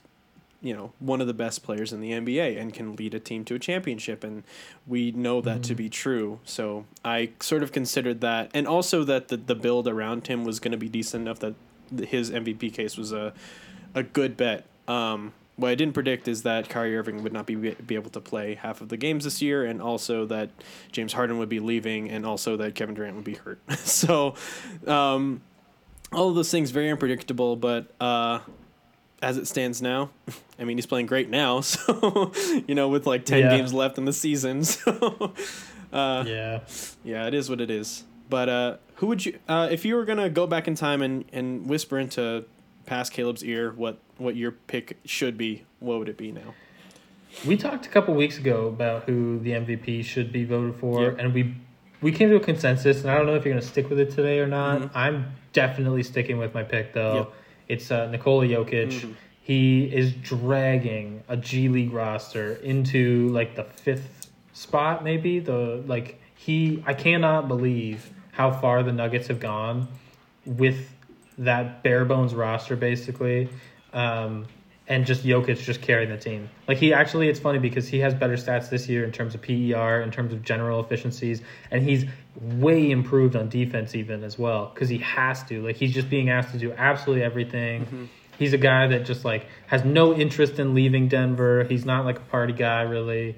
[0.63, 3.43] you know one of the best players in the NBA and can lead a team
[3.45, 4.43] to a championship and
[4.87, 5.77] we know that to Mhm.
[5.77, 6.39] be true.
[6.45, 10.59] So I sort of considered that and also that the the build around him was
[10.59, 11.53] going to be decent enough that
[12.07, 13.33] his MVP case was a
[13.93, 14.65] a good bet.
[14.87, 18.19] Um, what I didn't predict is that Kyrie Irving would not be be able to
[18.21, 20.49] play half of the games this year, and also that
[20.91, 23.59] James Harden would be leaving, and also that Kevin Durant would be hurt.
[23.77, 24.33] so,
[24.87, 25.41] um,
[26.11, 27.55] all of those things very unpredictable.
[27.55, 28.39] But uh,
[29.23, 30.09] as it stands now,
[30.59, 31.61] I mean he's playing great now.
[31.73, 32.31] So
[32.67, 33.57] you know with like ten Yeah.
[33.57, 35.33] games left in the season, so
[35.91, 36.59] uh, Yeah.
[37.03, 38.03] yeah, it is what it is.
[38.29, 41.25] But uh, who would you uh, if you were gonna go back in time and,
[41.33, 42.45] and whisper into
[42.85, 45.63] past Caleb's ear what what your pick should be?
[45.79, 46.53] What would it be now?
[47.47, 51.15] We talked a couple weeks ago about who the MVP should be voted for, Yep.
[51.19, 51.55] and we
[52.01, 53.01] we came to a consensus.
[53.01, 54.81] And I don't know if you're going to stick with it today or not.
[54.81, 54.89] Mhm.
[54.93, 57.15] I'm definitely sticking with my pick, though.
[57.15, 57.33] Yep.
[57.67, 58.89] It's uh, Nikola Jokic.
[58.91, 59.13] Mhm.
[59.41, 66.21] He is dragging a G League roster into like the fifth spot, maybe the like
[66.35, 66.81] he.
[66.85, 69.87] I cannot believe how far the Nuggets have gone
[70.45, 70.89] with
[71.37, 73.49] that bare bones roster, basically.
[73.91, 74.45] Um,
[74.93, 76.51] and just Jokic just carrying the team.
[76.67, 79.41] Like he actually, it's funny because he has better stats this year in terms of
[79.41, 82.05] PER, in terms of general efficiencies, and he's
[82.39, 85.63] way improved on defense even as well because he has to.
[85.63, 87.85] Like he's just being asked to do absolutely everything.
[87.85, 88.05] Mm-hmm.
[88.37, 91.63] He's a guy that just like has no interest in leaving Denver.
[91.63, 93.35] He's not like a party guy really.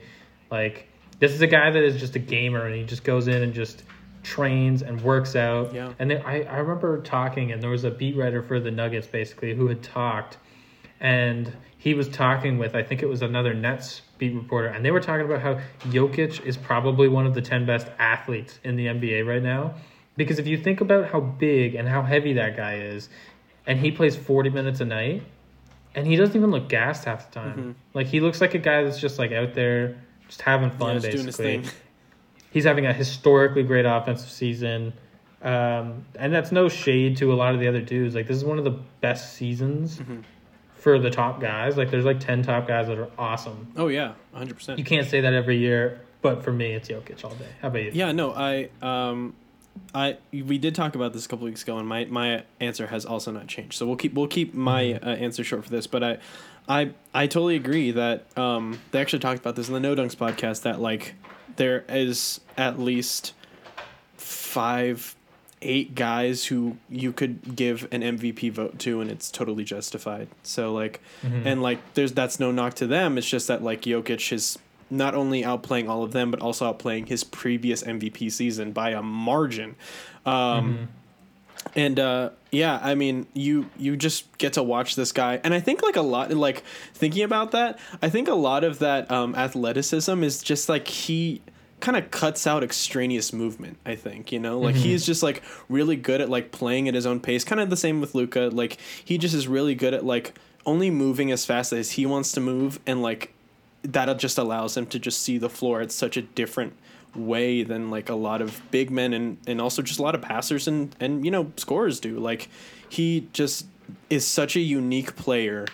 [0.51, 0.89] Like
[1.19, 3.53] this is a guy that is just a gamer and he just goes in and
[3.53, 3.83] just
[4.23, 5.73] trains and works out.
[5.73, 5.93] Yeah.
[5.99, 9.07] And then I, I remember talking and there was a beat writer for the Nuggets
[9.07, 10.37] basically who had talked
[11.05, 14.89] and he was talking with I think it was another Nets beat reporter, and they
[14.89, 18.87] were talking about how Jokic is probably one of the ten best athletes in the
[18.87, 19.75] NBA right now.
[20.17, 23.09] Because if you think about how big and how heavy that guy is,
[23.67, 25.21] and he plays forty minutes a night,
[25.93, 27.75] and he doesn't even look gassed half the time.
[27.93, 30.95] Like he looks like a guy that's just like out there, just having fun.
[30.95, 31.79] Yeah, just doing his basically,
[32.49, 34.93] he's having a historically great offensive season.
[35.43, 38.15] Um, and that's no shade to a lot of the other dudes.
[38.15, 40.21] Like this is one of the best seasons Mm-hmm.
[40.85, 41.77] For the top guys.
[41.77, 43.71] Like there's like ten top guys that are awesome.
[43.75, 44.77] Oh yeah, hundred percent.
[44.77, 47.47] You can't say that every year, but for me, it's Jokic all day.
[47.59, 47.89] How about you?
[47.91, 49.33] Yeah, no, I um
[49.95, 53.03] I we did talk about this a couple weeks ago and my my answer has
[53.03, 53.73] also not changed.
[53.73, 55.07] So we'll keep we'll keep my Mm-hmm.
[55.07, 56.17] uh, answer short for this, but I
[56.69, 60.15] I I totally agree that um they actually talked about this in the No Dunks
[60.15, 61.15] podcast that like
[61.55, 63.33] there is at least
[64.17, 65.15] five
[65.65, 70.27] eight guys who you could give an MVP vote to and it's totally justified.
[70.43, 71.47] So like Mm-hmm.
[71.47, 73.17] and like there's that's no knock to them.
[73.17, 74.57] It's just that like Jokic is
[74.89, 79.01] not only outplaying all of them but also outplaying his previous MVP season by a
[79.01, 79.75] margin.
[80.25, 80.89] Um
[81.75, 85.59] and uh yeah, I mean you you just get to watch this guy and I
[85.59, 89.33] think like a lot like thinking about that, I think a lot of that um
[89.35, 91.41] athleticism is just like he
[91.85, 94.59] kind of cuts out extraneous movement i think you know?
[94.59, 97.69] Like he's just like really good at like playing at his own pace kind of
[97.69, 101.45] the same with Luka like he just is really good at like only moving as
[101.45, 103.33] fast as he wants to move and like
[103.83, 106.73] that just allows him to just see the floor at such a different
[107.15, 110.21] way than like a lot of big men and and also just a lot of
[110.21, 112.19] passers and and you know scorers do.
[112.19, 112.49] Like
[112.89, 113.67] he just
[114.09, 115.65] is such a unique player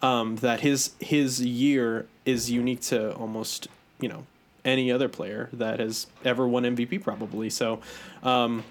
[0.00, 3.68] um that his his year is unique to almost
[4.00, 4.26] you know
[4.64, 7.80] any other player that has ever won MVP probably so
[8.22, 8.64] um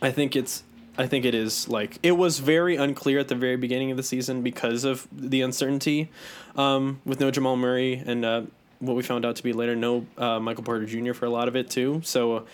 [0.00, 0.62] I think it's
[0.96, 4.02] I think it is like it was very unclear at the very beginning of the
[4.02, 6.10] season because of the uncertainty
[6.56, 8.42] um, with no Jamal Murray and uh,
[8.78, 11.14] what we found out to be later no uh, Michael Porter Jr.
[11.14, 12.02] for a lot of it too.
[12.04, 12.46] So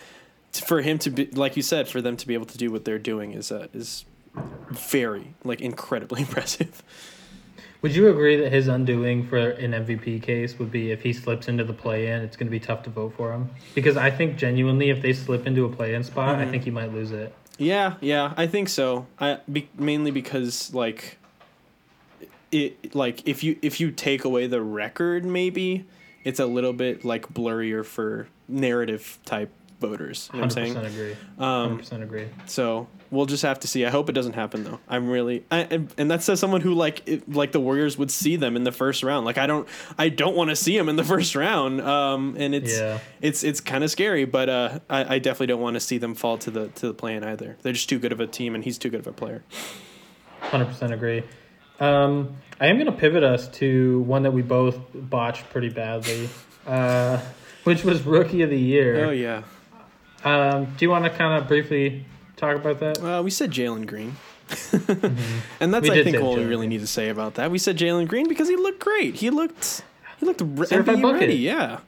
[0.51, 2.85] for him to be like you said, for them to be able to do what
[2.85, 4.05] they're doing is uh, is
[4.69, 6.81] very like incredibly impressive.
[7.81, 11.47] Would you agree that his undoing for an MVP case would be if he slips
[11.47, 13.49] into the play-in, it's going to be tough to vote for him?
[13.73, 16.47] Because I think genuinely, if they slip into a play-in spot, Mm-hmm.
[16.47, 17.33] I think he might lose it.
[17.57, 19.07] Yeah, yeah, I think so.
[19.19, 21.17] I be, mainly because like
[22.51, 25.85] it like if you if you take away the record maybe
[26.23, 30.29] it's a little bit like blurrier for narrative type voters.
[30.33, 30.75] You know I'm saying?
[30.77, 31.13] agree.
[31.37, 32.27] Um, Hundred percent agree.
[32.45, 33.85] So we'll just have to see.
[33.85, 34.79] I hope it doesn't happen though.
[34.87, 38.11] I'm really, I, and, and that says someone who like it, like the Warriors would
[38.11, 39.25] see them in the first round.
[39.25, 41.81] Like I don't, I don't want to see them in the first round.
[41.81, 42.99] Um, and it's Yeah.
[43.21, 46.15] it's it's kind of scary, but uh, I, I definitely don't want to see them
[46.15, 47.57] fall to the to the play-in either.
[47.61, 49.43] They're just too good of a team, and he's too good of a player.
[50.41, 51.23] Hundred percent agree.
[51.79, 56.27] Um, I am going to pivot us to one that we both botched pretty badly,
[56.67, 57.17] uh,
[57.63, 59.05] which was Rookie of the Year.
[59.05, 59.43] Oh yeah,
[60.23, 62.05] Um, do you want to kind of briefly
[62.35, 63.03] talk about that?
[63.03, 64.15] uh, we said Jalen Green.
[65.59, 66.69] and that's We I think all we really Green.
[66.69, 67.51] need to say about that.
[67.51, 69.15] We said Jalen Green because he looked great.
[69.15, 69.83] He looked
[70.19, 71.35] he looked re- NBA ready.
[71.35, 71.79] Yeah.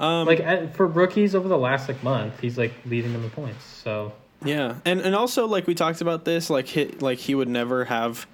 [0.00, 3.30] Um, like uh, for rookies over the last like month, he's like leading them in
[3.30, 3.64] points.
[3.64, 4.12] So
[4.44, 7.84] Yeah, and and also like we talked about this, like he, like he would never
[7.86, 8.26] have,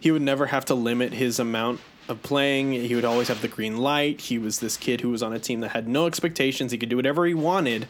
[0.00, 2.72] he would never have to limit his amount of playing.
[2.72, 4.20] He would always have the green light.
[4.20, 6.72] He was this kid who was on a team that had no expectations.
[6.72, 7.86] He could do whatever he wanted.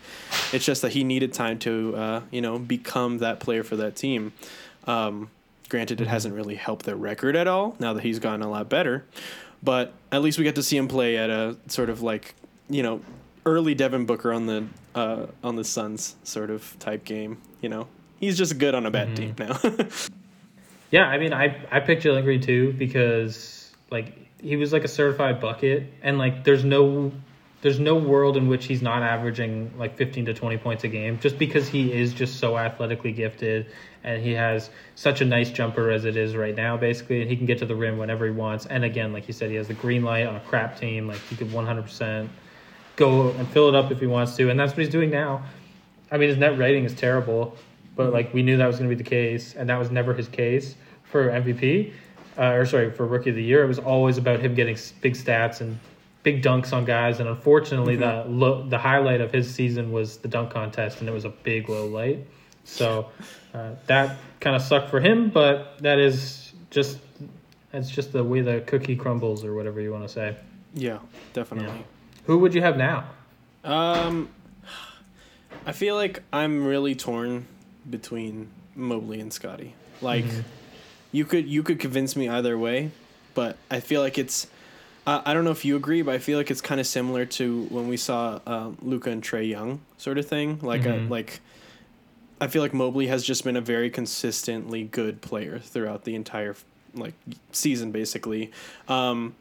[0.53, 3.97] It's just that he needed time to, uh, you know, become that player for that
[3.97, 4.33] team.
[4.87, 5.31] Um,
[5.69, 8.69] Granted, it hasn't really helped their record at all now that he's gotten a lot
[8.69, 9.05] better,
[9.65, 12.37] but at least we get to see him play at a sort of like
[12.71, 13.01] you know
[13.45, 17.39] early Devin Booker on the uh, on the Suns sort of type game.
[17.61, 17.89] You know,
[18.21, 19.59] he's just good on a bad team now.
[20.93, 23.56] Yeah, I mean, I I picked Jalen Green too because
[23.91, 27.13] like he was like a certified bucket, and like there's no
[27.63, 31.19] there's no world in which he's not averaging like 15 to 20 points a game
[31.19, 33.67] just because he is just so athletically gifted
[34.05, 37.37] and he has such a nice jumper as it is right now basically and he
[37.37, 39.69] can get to the rim whenever he wants and again like you said he has
[39.69, 42.29] the green light on a crap team like he could 100%
[42.95, 45.43] go and fill it up if he wants to and that's what he's doing now.
[46.13, 47.57] I mean his net rating is terrible
[47.97, 50.13] but like we knew that was going to be the case and that was never
[50.15, 51.93] his case for mvp
[52.39, 55.15] uh, or sorry for rookie of the year it was always about him getting big
[55.15, 55.79] stats and
[56.23, 60.27] big dunks on guys, and unfortunately, the lo- the highlight of his season was the
[60.27, 62.27] dunk contest, and it was a big low light.
[62.65, 63.11] So
[63.55, 66.99] uh, that kind of sucked for him, but that is just
[67.71, 70.37] that's just the way the cookie crumbles, or whatever you want to say.
[70.75, 70.99] yeah,
[71.33, 71.85] definitely.
[72.25, 73.05] Who would you have now?
[73.63, 74.29] Um,
[75.65, 77.47] I feel like I'm really torn
[77.89, 79.75] between Mobley and Scotty.
[80.03, 80.25] Like,
[81.17, 82.91] you could you could convince me either way,
[83.35, 84.47] but I feel like it's.
[85.07, 87.25] Uh, I don't know if you agree, but I feel like it's kind of similar
[87.25, 90.59] to when we saw uh, Luka and Trae Young sort of thing.
[90.63, 91.39] Like, a, like,
[92.41, 96.57] I feel like Mobley has just been a very consistently good player throughout the entire
[96.93, 97.15] like
[97.53, 98.51] season, basically,
[98.89, 99.35] um,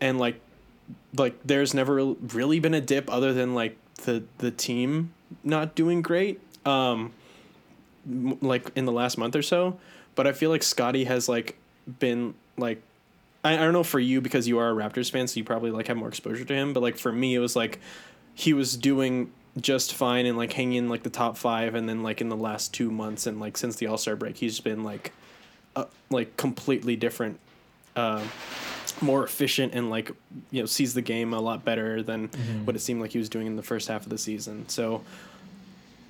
[0.00, 0.40] and like
[1.16, 5.12] like there's never really been a dip other than like the the team
[5.44, 7.12] not doing great um
[8.40, 9.78] like in the last month or so
[10.20, 11.56] but i feel like scotty has like
[11.98, 12.82] been like
[13.42, 15.70] I, I don't know for you because you are a raptors fan so you probably
[15.70, 17.80] like have more exposure to him but like for me it was like
[18.34, 22.02] he was doing just fine and like hanging in like the top five and then
[22.02, 25.14] like in the last two months and like since the all-star break he's been like
[25.74, 27.40] uh, like completely different
[27.96, 28.22] uh,
[29.00, 30.10] more efficient and like
[30.50, 32.28] you know sees the game a lot better than
[32.64, 34.68] what it seemed like he was doing in the first half of the season.
[34.68, 35.02] So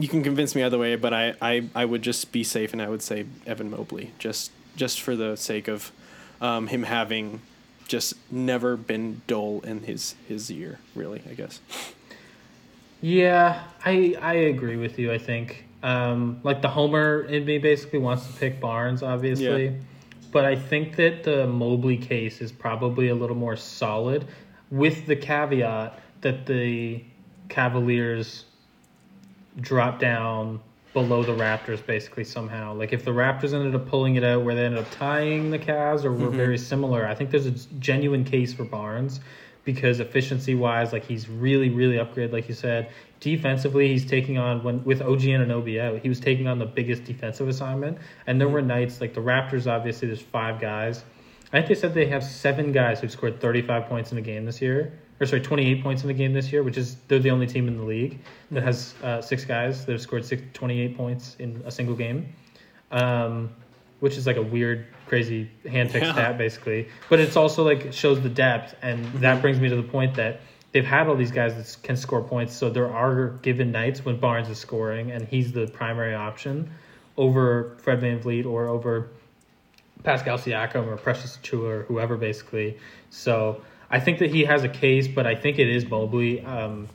[0.00, 2.80] you can convince me either way, but I, I, I would just be safe and
[2.80, 5.92] I would say Evan Mobley just just for the sake of
[6.40, 7.42] um, him having
[7.86, 10.78] just never been dull in his his year.
[10.94, 11.60] Really, I guess.
[13.00, 15.12] Yeah, I I agree with you.
[15.12, 19.72] I think um, like the homer in me basically wants to pick Barnes, obviously, Yeah.
[20.30, 24.26] but I think that the Mobley case is probably a little more solid,
[24.70, 27.02] with the caveat that the
[27.48, 28.44] Cavaliers
[29.58, 30.60] drop down
[30.92, 32.74] below the Raptors basically somehow.
[32.74, 35.58] Like if the Raptors ended up pulling it out where they ended up tying the
[35.58, 36.36] Cavs or were mm-hmm.
[36.36, 39.20] very similar, I think there's a genuine case for Barnes
[39.64, 42.90] because efficiency wise, like he's really, really upgraded, like you said.
[43.20, 47.04] Defensively, he's taking on when with OG Anunoby out, he was taking on the biggest
[47.04, 47.98] defensive assignment.
[48.26, 48.54] And there mm-hmm.
[48.54, 51.04] were nights like the Raptors, obviously, there's five guys.
[51.52, 54.44] I think they said they have seven guys who've scored 35 points in a game
[54.44, 57.30] this year, or sorry, 28 points in the game this year, which is they're the
[57.30, 58.18] only team in the league
[58.50, 62.32] that has uh, six guys that have scored six, 28 points in a single game,
[62.90, 63.50] um,
[64.00, 66.12] which is like a weird, crazy hand-picked Yeah.
[66.12, 66.88] stat basically.
[67.10, 70.40] But it's also like shows the depth, and that brings me to the point that
[70.72, 72.54] they've had all these guys that can score points.
[72.56, 76.70] So there are given nights when Barnes is scoring, and he's the primary option
[77.18, 79.08] over Fred VanVleet or over
[80.02, 82.78] Pascal Siakam or Precious Achiuwa or whoever, basically.
[83.10, 86.44] So I think that he has a case, but I think it is Mobley.
[86.44, 86.88] Um,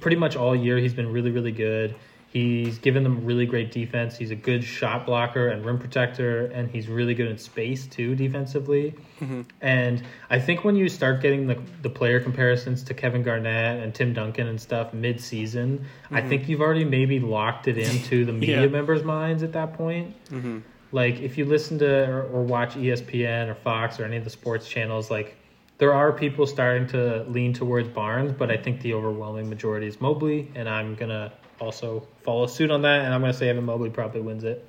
[0.00, 1.94] pretty much all year, he's been really, really good.
[2.28, 4.16] He's given them really great defense.
[4.18, 8.16] He's a good shot blocker and rim protector, and he's really good in space too
[8.16, 8.96] defensively.
[9.20, 9.42] Mm-hmm.
[9.60, 13.94] And I think when you start getting the, the player comparisons to Kevin Garnett and
[13.94, 16.28] Tim Duncan and stuff mid season, I mm-hmm.
[16.28, 18.66] think you've already maybe locked it into the media Yeah.
[18.66, 20.58] members' minds at that point mm-hmm.
[20.90, 24.30] like if you listen to or, or watch espn or fox or any of the
[24.30, 25.36] sports channels like
[25.78, 30.00] there are people starting to lean towards barnes but i think the overwhelming majority is
[30.00, 33.90] mobley and i'm gonna also follow suit on that and i'm gonna say evan mobley
[33.90, 34.64] probably wins it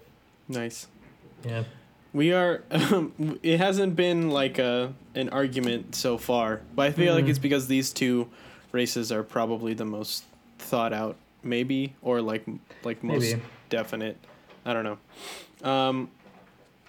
[0.47, 0.87] Nice.
[1.43, 1.63] yeah
[2.13, 2.63] We are.
[2.71, 3.11] Um,
[3.43, 7.67] it hasn't been like a an argument so far, but I feel like it's because
[7.67, 8.29] these two
[8.71, 10.23] races are probably the most
[10.59, 12.45] thought out, maybe, or like
[12.83, 13.41] like most Maybe.
[13.69, 14.15] definite.
[14.65, 15.69] I don't know.
[15.69, 16.09] Um,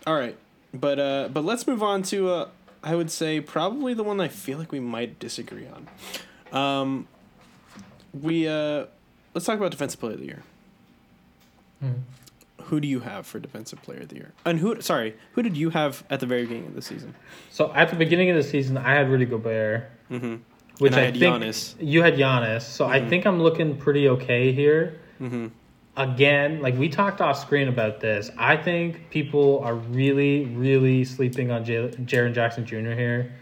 [0.06, 0.36] all right,
[0.72, 2.48] but uh, but let's move on to uh,
[2.86, 5.88] I would say probably the one I feel like we might disagree on.
[6.58, 7.08] Um,
[8.18, 8.86] we uh,
[9.34, 10.42] let's talk about defensive player of the year.
[12.62, 14.32] Who do you have for defensive player of the year?
[14.44, 14.80] And who?
[14.80, 17.14] Sorry, who did you have at the very beginning of the season?
[17.50, 20.36] so at the beginning of the season i had rudy gobert Mm-hmm.
[20.78, 21.74] which And I i, had think Giannis.
[21.80, 25.46] you had Giannis, so I think i'm looking pretty okay here Mm-hmm.
[25.96, 28.30] Again, like we talked off screen about this.
[28.36, 32.92] I think people are really, really sleeping on J- Jaren Jackson Jr.
[32.92, 33.32] here.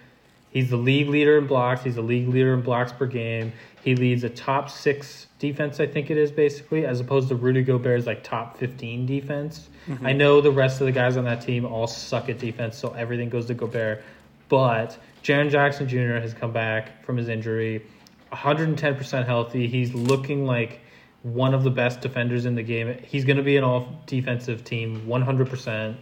[0.50, 1.82] He's the league leader in blocks.
[1.82, 3.52] He's the league leader in blocks per game.
[3.82, 7.62] He leads a top six defense, I think it is basically, as opposed to Rudy
[7.62, 9.68] Gobert's like top fifteen defense.
[9.86, 10.07] Mm-hmm.
[10.07, 12.92] I know the rest of the guys on that team all suck at defense, so
[12.92, 14.02] everything goes to Gobert.
[14.48, 16.18] But Jaren Jackson Jr.
[16.18, 17.84] has come back from his injury,
[18.32, 19.66] 110% healthy.
[19.66, 20.80] He's looking like
[21.25, 22.97] one of the best defenders in the game.
[23.03, 25.97] He's going to be an all defensive team, 100%.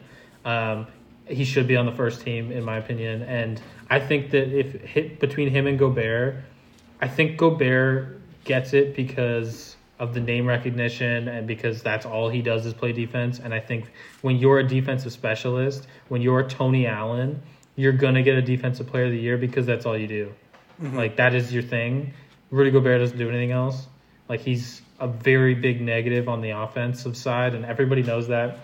[0.45, 0.87] Um,
[1.27, 3.23] he should be on the first team, in my opinion.
[3.23, 6.37] And I think that if hit between him and Gobert,
[7.01, 12.43] I think Gobert gets it because of the name recognition and because that's all he
[12.43, 13.39] does is play defense.
[13.39, 13.93] And I think
[14.23, 17.41] when you're a defensive specialist, when you're Tony Allen,
[17.77, 20.35] you're gonna get a defensive player of the year because that's all you do.
[20.81, 22.13] Like that is your thing.
[22.51, 23.87] Rudy Gobert doesn't do anything else.
[24.29, 28.61] Like he's a very big negative on the offensive side, and everybody knows that.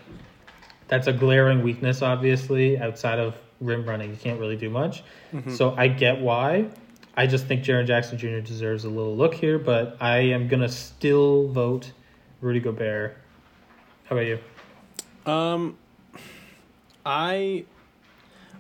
[0.87, 4.11] That's a glaring weakness, obviously, outside of rim running.
[4.11, 5.03] You can't really do much.
[5.51, 6.71] So I get why.
[7.17, 8.39] I just think Jaren Jackson Jr.
[8.39, 11.91] deserves a little look here, but I am gonna still vote
[12.41, 13.19] Rudy Gobert.
[14.05, 14.39] How about you?
[15.31, 15.77] Um,
[17.05, 17.65] I,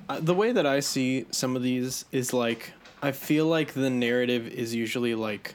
[0.08, 3.90] uh, the way that I see some of these is like I feel like the
[3.90, 5.54] narrative is usually like,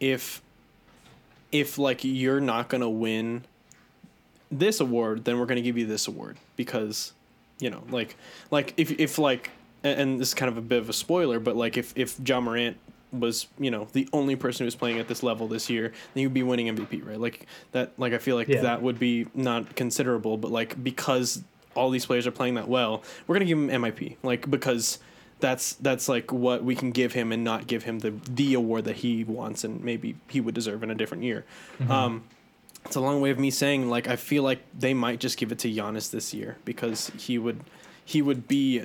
[0.00, 0.42] if,
[1.54, 3.44] if like you're not gonna win
[4.50, 7.12] this award, then we're gonna give you this award because,
[7.60, 8.16] you know, like
[8.50, 9.50] like if if like
[9.82, 12.40] and- this is kind of a bit of a spoiler, but like if if Ja
[12.40, 12.76] Morant
[13.12, 16.22] was you know the only person who was playing at this level this year, then
[16.22, 17.20] you'd be winning MVP, right?
[17.20, 17.92] Like that.
[17.98, 18.62] Like I feel like Yeah.
[18.62, 21.42] that would be not considerable, but like because
[21.76, 24.98] all these players are playing that well, we're gonna give him MIP, like because
[25.40, 28.84] that's that's like what we can give him and not give him the the award
[28.84, 31.44] that he wants and maybe he would deserve in a different year.
[31.88, 32.24] Um,
[32.84, 35.52] it's a long way of me saying like I feel like they might just give
[35.52, 37.60] it to Giannis this year because he would
[38.04, 38.84] he would be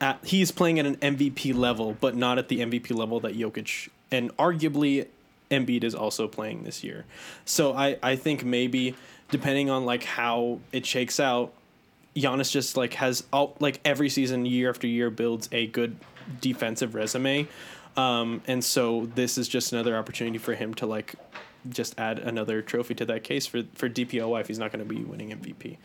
[0.00, 3.88] at he's playing at an MVP level, but not at the MVP level that Jokic
[4.10, 5.06] and arguably
[5.50, 7.04] Embiid is also playing this year.
[7.44, 8.94] So I I think maybe
[9.30, 11.52] depending on like how it shakes out,
[12.16, 15.96] Giannis just like has all like every season year after year builds a good
[16.40, 17.48] defensive resume.
[17.96, 21.14] Um, and so this is just another opportunity for him to like
[21.68, 24.94] just add another trophy to that case for for DPOY if he's not going to
[24.94, 25.76] be winning MVP.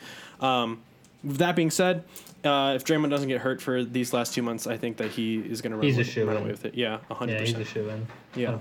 [0.43, 0.81] Um,
[1.23, 2.03] with that being said,
[2.43, 5.37] uh, if Draymond doesn't get hurt for these last two months, I think that he
[5.39, 6.75] is going to run, run away with it.
[6.75, 7.67] Yeah, hundred Yeah, he's a percent.
[7.69, 8.07] shoe in.
[8.35, 8.57] Yeah.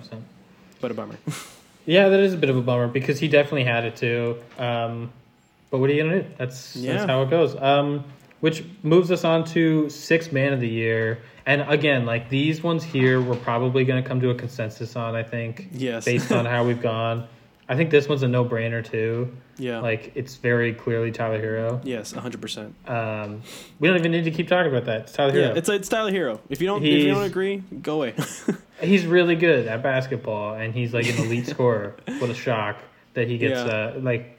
[0.81, 1.17] But a bummer.
[1.89, 4.39] Yeah, that is a bit of a bummer because he definitely had it too.
[4.59, 5.13] Um,
[5.71, 6.29] but what are you gonna do?
[6.39, 6.93] That's Yeah.
[6.95, 7.57] that's how it goes.
[7.61, 8.05] Um,
[8.41, 11.19] which moves us on to six man of the year.
[11.47, 15.15] And again, like these ones here, we're probably gonna come to a consensus on.
[15.15, 16.05] I think, Yes.
[16.05, 17.27] based on how we've gone.
[17.69, 19.33] I think this one's a no brainer too.
[19.59, 19.81] yeah.
[19.81, 21.81] Like it's very clearly Tyler Herro.
[21.83, 22.75] yes, hundred percent.
[22.87, 23.43] Um,
[23.81, 25.01] we don't even need to keep talking about that.
[25.03, 25.57] It's Tyler Yeah, Herro.
[25.57, 26.39] it's it's Tyler Herro.
[26.49, 28.15] If you don't if you don't agree, go away.
[28.81, 32.77] he's really good at basketball and he's like an elite scorer what a shock
[33.15, 33.75] that he gets Yeah.
[33.97, 34.36] uh, like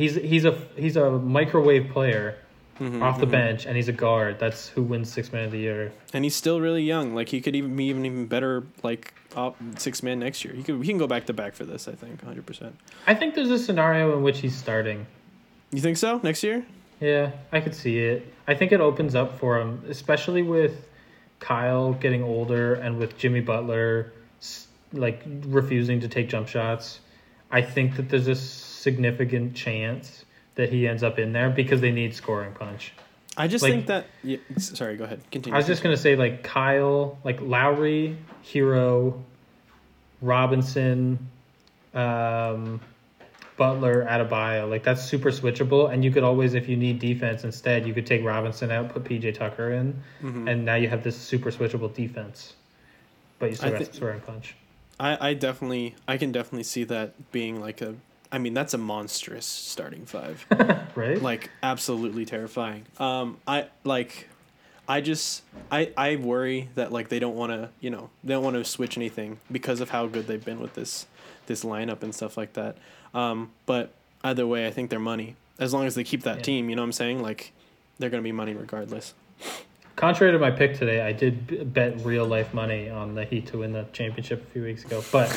[0.00, 2.36] he's he's a he's a microwave player
[2.80, 5.58] Mm-hmm, off the bench and he's a guard that's who wins six man of the
[5.58, 7.14] year and he's still really young.
[7.14, 10.54] Like he could even be even even better like op, six man next year.
[10.54, 11.86] He could he can go back to back for this.
[11.88, 12.74] I think hundred percent.
[13.06, 15.06] i think there's a scenario in which he's starting
[15.72, 16.20] You think so?
[16.22, 16.64] Next year?
[17.00, 20.74] yeah i could see it i think it opens up for him especially with
[21.38, 24.12] kyle getting older and with jimmy butler
[24.92, 27.00] like refusing to take jump shots
[27.50, 28.34] i think that there's a
[28.80, 30.24] significant chance
[30.54, 32.92] that he ends up in there because they need scoring punch
[33.36, 34.06] I just Like- think that.
[34.24, 35.20] Yeah, sorry, go ahead.
[35.30, 35.54] Continue.
[35.54, 39.22] I was just gonna say like Kyle, like Lowry, Herro,
[40.20, 41.18] Robinson,
[41.94, 42.80] um,
[43.56, 44.68] Butler, Adebayo.
[44.68, 48.06] Like that's super switchable, and you could always, if you need defense instead, you could
[48.06, 50.48] take Robinson out, put PJ Tucker in, Mm-hmm.
[50.48, 52.54] and now you have this super switchable defense.
[53.38, 54.54] But you still I thi- the scoring punch.
[54.98, 57.94] I, I definitely I can definitely see that being like a
[58.32, 60.46] I mean that's a monstrous starting five.
[60.94, 61.20] Right?
[61.22, 62.84] like absolutely terrifying.
[62.98, 64.28] Um I like
[64.88, 68.42] I just I I worry that like they don't want to, you know, they don't
[68.44, 71.06] want to switch anything because of how good they've been with this
[71.46, 72.76] this lineup and stuff like that.
[73.14, 73.92] Um but
[74.24, 75.36] either way, I think they're money.
[75.58, 76.42] As long as they keep that Yeah.
[76.42, 77.22] team, you know what I'm saying?
[77.22, 77.52] Like
[77.98, 79.12] they're going to be money regardless.
[80.00, 83.58] Contrary to my pick today, I did bet real life money on the Heat to
[83.58, 85.04] win the championship a few weeks ago.
[85.12, 85.28] But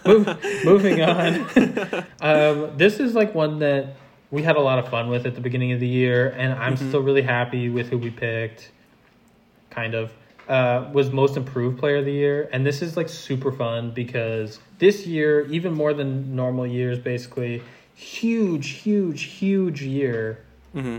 [0.06, 1.44] move, moving on,
[2.20, 3.96] um, this is like one that
[4.30, 6.76] we had a lot of fun with at the beginning of the year, and I'm
[6.76, 8.70] still really happy with who we picked.
[9.70, 10.12] Kind of
[10.48, 14.60] uh, was most improved player of the year, and this is like super fun because
[14.78, 17.60] this year, even more than normal years, basically,
[17.96, 20.44] huge, huge, huge year
[20.74, 20.98] Mm-hmm.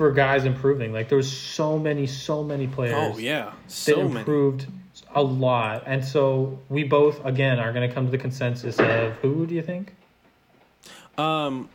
[0.00, 0.94] For guys improving.
[0.94, 4.20] Like there was so many, so many players Oh yeah, that so many.
[4.20, 4.66] improved
[5.14, 9.12] a lot, and so we both again are going to come to the consensus of
[9.16, 9.94] who do you think
[11.18, 11.68] Um,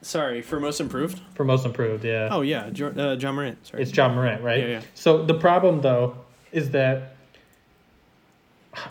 [0.00, 1.20] sorry for most improved.
[1.34, 2.04] for most improved?
[2.04, 2.28] Yeah.
[2.30, 3.66] Oh yeah, jo- uh, Ja Morant.
[3.66, 3.82] Sorry.
[3.82, 4.60] It's Ja Morant, right?
[4.60, 4.82] Yeah, yeah.
[4.94, 6.14] So the problem though
[6.52, 7.16] is that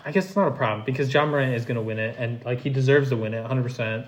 [0.04, 2.44] I guess it's not a problem because Ja Morant is going to win it and
[2.44, 4.04] like he deserves to win it 100%.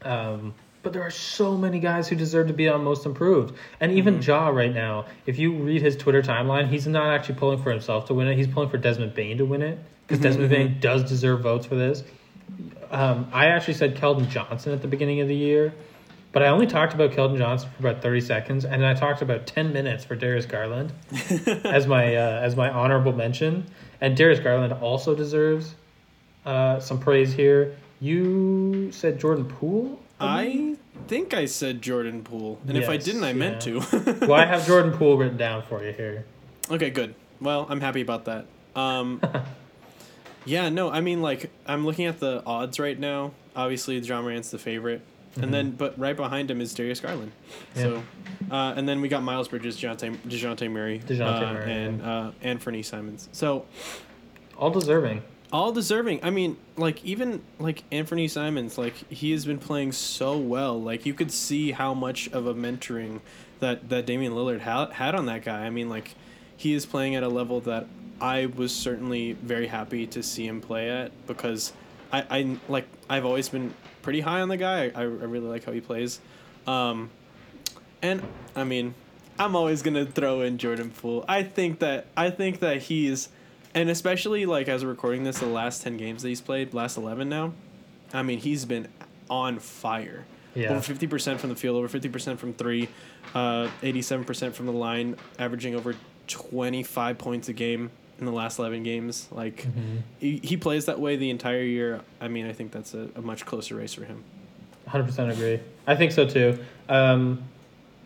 [0.00, 3.54] Um but there are so many guys who deserve to be on most improved.
[3.80, 4.22] And even Mm-hmm.
[4.30, 8.06] Ja right now, if you read his Twitter timeline, he's not actually pulling for himself
[8.06, 8.36] to win it.
[8.36, 11.66] He's pulling for Desmond Bane to win it because Mm-hmm, Desmond Bane does deserve votes
[11.66, 12.02] for this.
[12.90, 15.72] Um, I actually said Keldon Johnson at the beginning of the year,
[16.32, 19.22] but I only talked about Keldon Johnson for about thirty seconds, and then I talked
[19.22, 20.92] about ten minutes for Darius Garland
[21.64, 23.66] as my uh, as my honorable mention.
[24.00, 25.74] And Darius Garland also deserves
[26.44, 27.76] uh, some praise here.
[28.00, 30.00] You said Jordan Poole.
[30.20, 30.76] I
[31.08, 33.80] think I said Jordan Poole, and if I didn't, I meant yeah.
[33.80, 34.18] to.
[34.26, 36.24] well, I have Jordan Poole written down for you here.
[36.70, 37.14] okay, good.
[37.40, 38.46] Well, I'm happy about that.
[38.76, 39.20] Um,
[40.44, 43.32] yeah, no, I mean, like, I'm looking at the odds right now.
[43.56, 45.02] Obviously, Ja Morant's the favorite,
[45.36, 47.32] and then, but right behind him is Darius Garland.
[47.74, 48.02] So,
[48.50, 52.30] uh, and then we got Miles Bridges, Dejounte, Dejounte Murray, DeJounte uh, Murray, and uh,
[52.42, 53.28] Anthony Simons.
[53.32, 53.66] So,
[54.56, 55.22] All deserving.
[55.52, 56.24] All deserving.
[56.24, 60.80] I mean, like even like Anthony Simons, like he has been playing so well.
[60.80, 63.20] Like you could see how much of a mentoring
[63.60, 65.64] that that Damian Lillard ha- had on that guy.
[65.64, 66.14] I mean, like
[66.56, 67.86] he is playing at a level that
[68.20, 71.72] I was certainly very happy to see him play at because
[72.12, 74.92] I I like I've always been pretty high on the guy.
[74.94, 76.20] I I really like how he plays.
[76.66, 77.10] Um,
[78.02, 78.22] and
[78.54, 78.94] I mean,
[79.38, 81.24] I'm always gonna throw in Jordan Poole.
[81.26, 83.28] I think that I think that he's,
[83.74, 86.96] and especially like as we're recording this, the last ten games that he's played, last
[86.96, 87.52] eleven now,
[88.12, 88.88] I mean he's been
[89.28, 90.24] on fire.
[90.54, 90.70] Yeah.
[90.72, 92.88] Over fifty percent from the field, over fifty percent from three,
[93.34, 95.94] uh, eighty-seven percent from the line, averaging over
[96.26, 99.28] twenty-five points a game in the last eleven games.
[99.30, 99.96] Like Mm-hmm.
[100.18, 102.00] he, he plays that way the entire year.
[102.20, 104.24] I mean, I think that's a, a much closer race for him.
[104.88, 105.60] 100% agree.
[105.86, 106.58] I think so too.
[106.88, 107.44] Um,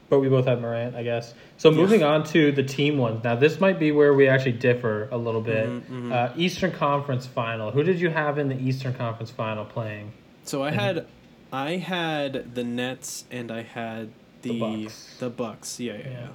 [0.09, 1.35] but we both have Morant, I guess.
[1.57, 3.25] So moving on to the team ones.
[3.25, 5.67] Now this might be where we actually differ a little bit.
[5.69, 7.71] Mm-hmm, Uh, Eastern Conference Final.
[7.71, 10.13] Who did you have in the Eastern Conference Final playing?
[10.45, 11.07] So I had,
[11.53, 14.11] I had the Nets and I had
[14.43, 15.17] the The Bucks.
[15.21, 15.81] the Bucks.
[15.81, 16.27] Yeah, yeah,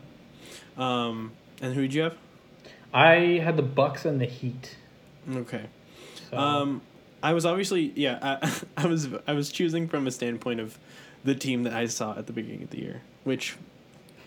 [0.77, 1.05] yeah.
[1.05, 2.17] Um, and who did you have?
[2.93, 4.75] I had the Bucks and the Heat.
[5.31, 5.63] Okay.
[6.31, 6.81] So, Um,
[7.21, 8.17] I was obviously yeah.
[8.41, 10.79] I, I was I was choosing from a standpoint of
[11.23, 13.55] the team that I saw at the beginning of the year, which,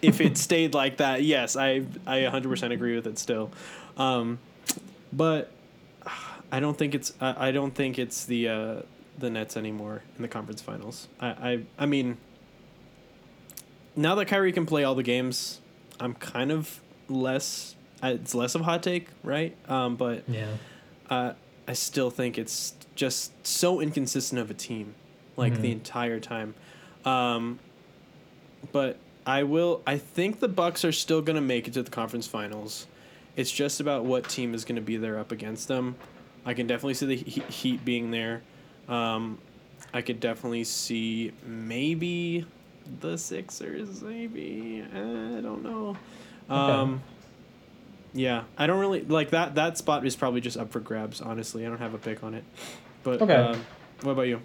[0.01, 3.51] if it stayed like that, yes, I I 100% agree with it still,
[3.97, 4.39] um,
[5.13, 5.51] but
[6.51, 8.75] I don't think it's I, I don't think it's the uh,
[9.19, 11.09] the Nets anymore in the conference finals.
[11.21, 12.17] I I, I mean.
[13.95, 15.61] Now that Kyrie can play all the games,
[16.01, 17.77] I'm kind of less.
[18.03, 19.55] It's less of a hot take, right?
[19.69, 20.49] Um, but yeah.
[21.11, 21.33] uh,
[21.69, 24.95] I still think it's just so inconsistent of a team,
[25.37, 25.73] like the Mhm.
[25.73, 26.55] entire time.
[27.05, 27.59] Um,
[28.71, 28.97] but
[29.27, 29.83] I will.
[29.87, 32.87] I think the Bucks are still gonna make it to the conference finals.
[33.37, 35.97] It's just about what team is gonna be there up against them.
[36.45, 38.43] I can definitely see the He- Heat being there.
[38.89, 39.39] Um,
[39.95, 42.47] I could definitely see maybe
[43.01, 44.03] the Sixers.
[44.03, 45.97] Maybe I don't know.
[46.51, 47.03] Um,
[48.13, 49.55] yeah, I don't really like that.
[49.55, 51.21] That spot is probably just up for grabs.
[51.21, 52.45] Honestly, I don't have a pick on it.
[53.05, 53.35] But Okay.
[53.35, 53.65] um,
[54.03, 54.41] what about you?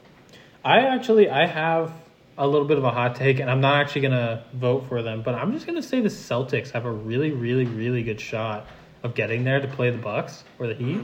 [0.64, 1.92] I actually I have
[2.38, 5.22] a little bit of a hot take, and I'm not actually gonna vote for them,
[5.24, 8.68] but I'm just gonna say the Celtics have a really, really, really good shot
[9.04, 11.00] of getting there to play the Bucks or the Heat.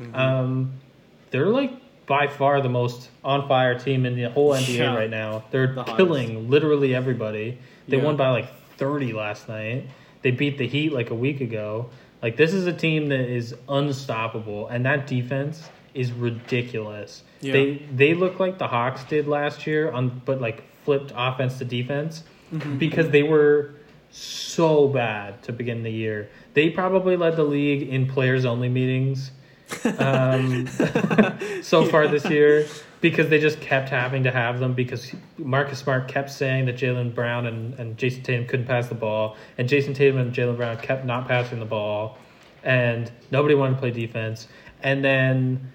[0.00, 0.14] Mm-hmm.
[0.14, 0.72] Um,
[1.30, 1.72] they're like
[2.06, 4.94] by far the most on fire team in the whole NBA Yeah.
[4.94, 5.44] right now.
[5.50, 5.96] They're The hottest.
[5.96, 7.58] killing literally everybody.
[7.88, 8.02] They Yeah.
[8.04, 9.84] won by like 30 last night.
[10.22, 11.86] They beat the Heat like a week ago.
[12.22, 17.22] Like this is a team that is unstoppable, and that defense is ridiculous.
[17.40, 17.52] Yeah.
[17.52, 21.64] They they look like the Hawks did last year on, but like flipped offense to
[21.64, 22.22] defense
[22.52, 22.78] Mm-hmm.
[22.78, 23.74] because they were
[24.10, 26.28] so bad to begin the year.
[26.52, 29.32] They probably led the league in players only meetings
[29.98, 30.66] um,
[31.62, 32.66] so far this year
[33.00, 37.14] because they just kept having to have them because Marcus Smart kept saying that Jaylen
[37.14, 40.76] Brown and, and Jayson Tatum couldn't pass the ball, and Jayson Tatum and Jaylen Brown
[40.76, 42.18] kept not passing the ball,
[42.62, 44.48] and nobody wanted to play defense.
[44.82, 45.72] And then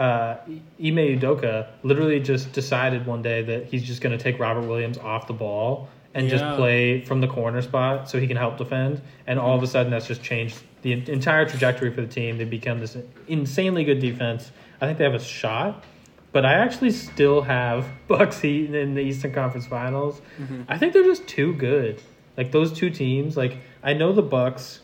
[0.00, 4.66] uh, Ime Udoka literally just decided one day that he's just going to take Robert
[4.66, 8.56] Williams off the ball and just play from the corner spot so he can help
[8.58, 9.00] defend.
[9.28, 12.38] And all of a sudden, that's just changed the entire trajectory for the team.
[12.38, 12.96] They become this
[13.28, 14.50] insanely good defense.
[14.80, 15.84] I think they have a shot.
[16.32, 20.20] but I actually still have Bucks Heat in the Eastern Conference Finals.
[20.40, 20.62] Mm-hmm.
[20.68, 22.00] I think they're just too good.
[22.36, 23.36] Like those two teams.
[23.36, 24.80] Like I know the Bucks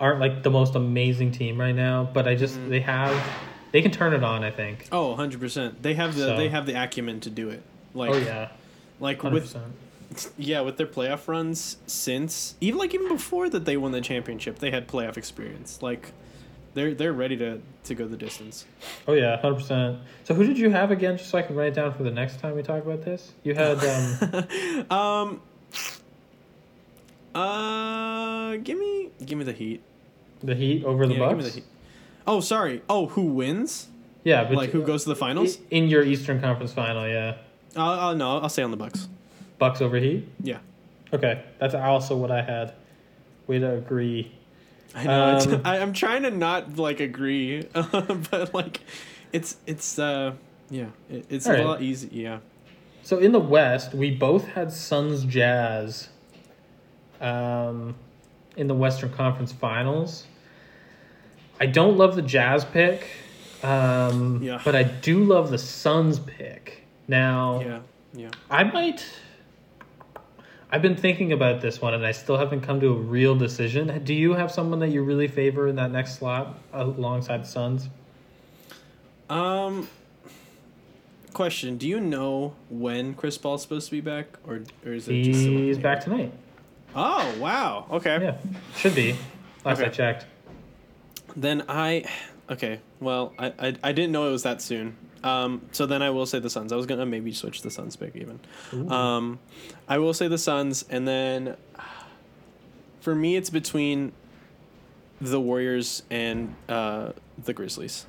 [0.00, 2.70] aren't like the most amazing team right now, but I just Mm-hmm.
[2.70, 3.12] they have
[3.72, 4.44] they can turn it on.
[4.44, 4.88] I think.
[4.92, 5.82] Oh, 100 percent.
[5.82, 7.62] They have the So- they have the acumen to do it.
[7.94, 8.48] Like oh yeah,
[9.00, 13.76] like hundred with yeah with their playoff runs since even like even before that they
[13.76, 15.80] won the championship they had playoff experience.
[15.82, 16.12] Like
[16.74, 18.66] they're they're ready to to go the distance.
[19.06, 19.98] Oh yeah, hundred percent.
[20.24, 21.16] So who did you have again?
[21.16, 23.32] Just so I can write it down for the next time we talk about this.
[23.42, 23.78] You had
[24.90, 25.40] um, Um.
[27.34, 29.82] Uh, give me give me the Heat.
[30.42, 31.60] the Heat over the Yeah, Bucks.
[32.28, 32.82] Oh, sorry.
[32.90, 33.88] Oh, who wins?
[34.22, 35.58] Yeah, but like who goes to the finals?
[35.70, 37.08] in your Eastern Conference Final?
[37.08, 37.36] Yeah,
[37.74, 39.08] Uh, uh, no, I'll say on the Bucks.
[39.58, 40.28] Bucks over Heat.
[40.42, 40.58] Yeah.
[41.12, 42.74] Okay, that's also what I had.
[43.48, 44.30] To agree.
[44.94, 45.38] I know.
[45.38, 48.80] Um, I, I'm trying to not like agree, but like,
[49.32, 50.34] it's it's uh
[50.68, 51.64] yeah, it, it's a right.
[51.64, 52.10] lot easy.
[52.12, 52.40] Yeah.
[53.02, 56.10] So in the West, we both had Suns Jazz.
[57.22, 57.94] Um,
[58.58, 60.26] in the Western Conference Finals.
[61.60, 63.06] I don't love the Jazz pick.
[63.62, 64.60] Um, Yeah.
[64.64, 66.84] But I do love the Suns pick.
[67.08, 67.78] Now, Yeah.
[68.14, 68.30] Yeah.
[68.50, 69.04] I might.
[70.70, 74.02] I've been thinking about this one, and I still haven't come to a real decision.
[74.04, 77.88] Do you have someone that you really favor in that next slot alongside the Suns?
[79.30, 79.88] Um.
[81.32, 85.22] Question: Do you know when Chris Paul's supposed to be back, or or is it
[85.22, 85.40] just?
[85.40, 86.32] He's back tonight.
[86.96, 87.86] Oh wow!
[87.90, 88.18] Okay.
[88.20, 88.36] Yeah,
[88.76, 89.16] should be.
[89.64, 89.90] Last I Okay.
[89.90, 90.26] checked.
[91.36, 92.04] Then I,
[92.50, 92.80] okay.
[93.00, 94.96] Well, I, I I didn't know it was that soon.
[95.22, 95.62] Um.
[95.72, 96.72] So then I will say the Suns.
[96.72, 98.40] I was gonna maybe switch the Suns pick even.
[98.72, 98.88] Ooh.
[98.88, 99.38] Um,
[99.88, 101.56] I will say the Suns, and then
[103.00, 104.12] for me, it's between
[105.20, 107.12] the Warriors and uh,
[107.44, 108.06] the Grizzlies.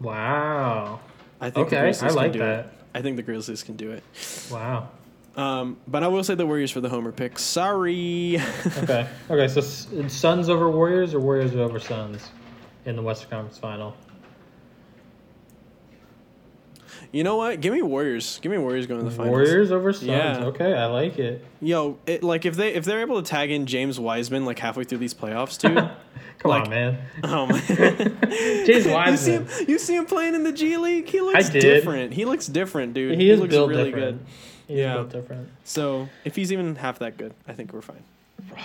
[0.00, 1.00] Wow.
[1.40, 2.66] I think Okay, I like that.
[2.66, 2.72] it.
[2.94, 4.02] I think the Grizzlies can do it.
[4.50, 4.88] Wow.
[5.36, 7.38] Um, but I will say the Warriors for the homer pick.
[7.38, 8.40] Sorry.
[8.78, 9.08] Okay.
[9.30, 9.48] Okay.
[9.48, 9.60] So
[10.08, 12.30] Suns over Warriors or Warriors over Suns
[12.84, 13.96] in the Western Conference Final.
[17.12, 17.60] you know what?
[17.60, 18.38] Give me Warriors.
[18.42, 19.30] Give me Warriors going to the finals.
[19.30, 20.06] Warriors over Suns.
[20.08, 20.44] Yeah.
[20.46, 21.44] Okay, I like it.
[21.60, 24.84] Yo, it, like if they if they're able to tag in James Wiseman like halfway
[24.84, 25.76] through these playoffs, dude.
[26.38, 26.98] Come Like- on, man.
[27.24, 27.60] oh my.
[27.60, 29.46] James You see Wiseman.
[29.46, 29.64] him?
[29.68, 31.08] You see him playing in the G League?
[31.08, 32.12] He looks different.
[32.12, 33.18] He looks different, dude.
[33.20, 34.18] He is looks really different.
[34.24, 34.32] good.
[34.66, 34.94] He's Yeah.
[34.94, 35.48] built different.
[35.64, 38.02] So if he's even half that good, I think we're fine.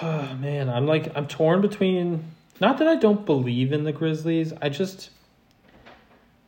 [0.02, 2.24] Oh man, I'm like I'm torn between.
[2.62, 4.54] Not that I don't believe in the Grizzlies.
[4.62, 5.10] I just.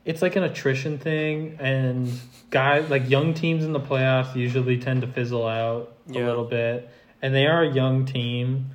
[0.04, 2.10] It's like an attrition thing, and
[2.50, 6.90] guys like young teams in the playoffs usually tend to fizzle out a little bit,
[7.22, 8.70] and they are a young team.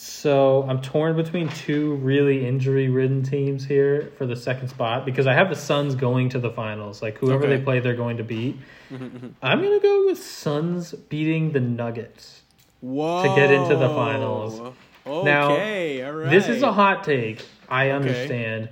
[0.00, 5.34] So I'm torn between two really injury-ridden teams here for the second spot because I
[5.34, 7.02] have the Suns going to the finals.
[7.02, 7.56] Like whoever Okay.
[7.56, 8.58] they play, they're going to beat.
[8.92, 12.42] I'm gonna go with Suns beating the Nuggets.
[12.80, 13.34] Whoa.
[13.34, 14.60] get into the finals.
[15.04, 16.30] Now, Okay, all right.
[16.30, 17.44] This is a hot take.
[17.68, 17.90] I Okay.
[17.96, 18.68] understand.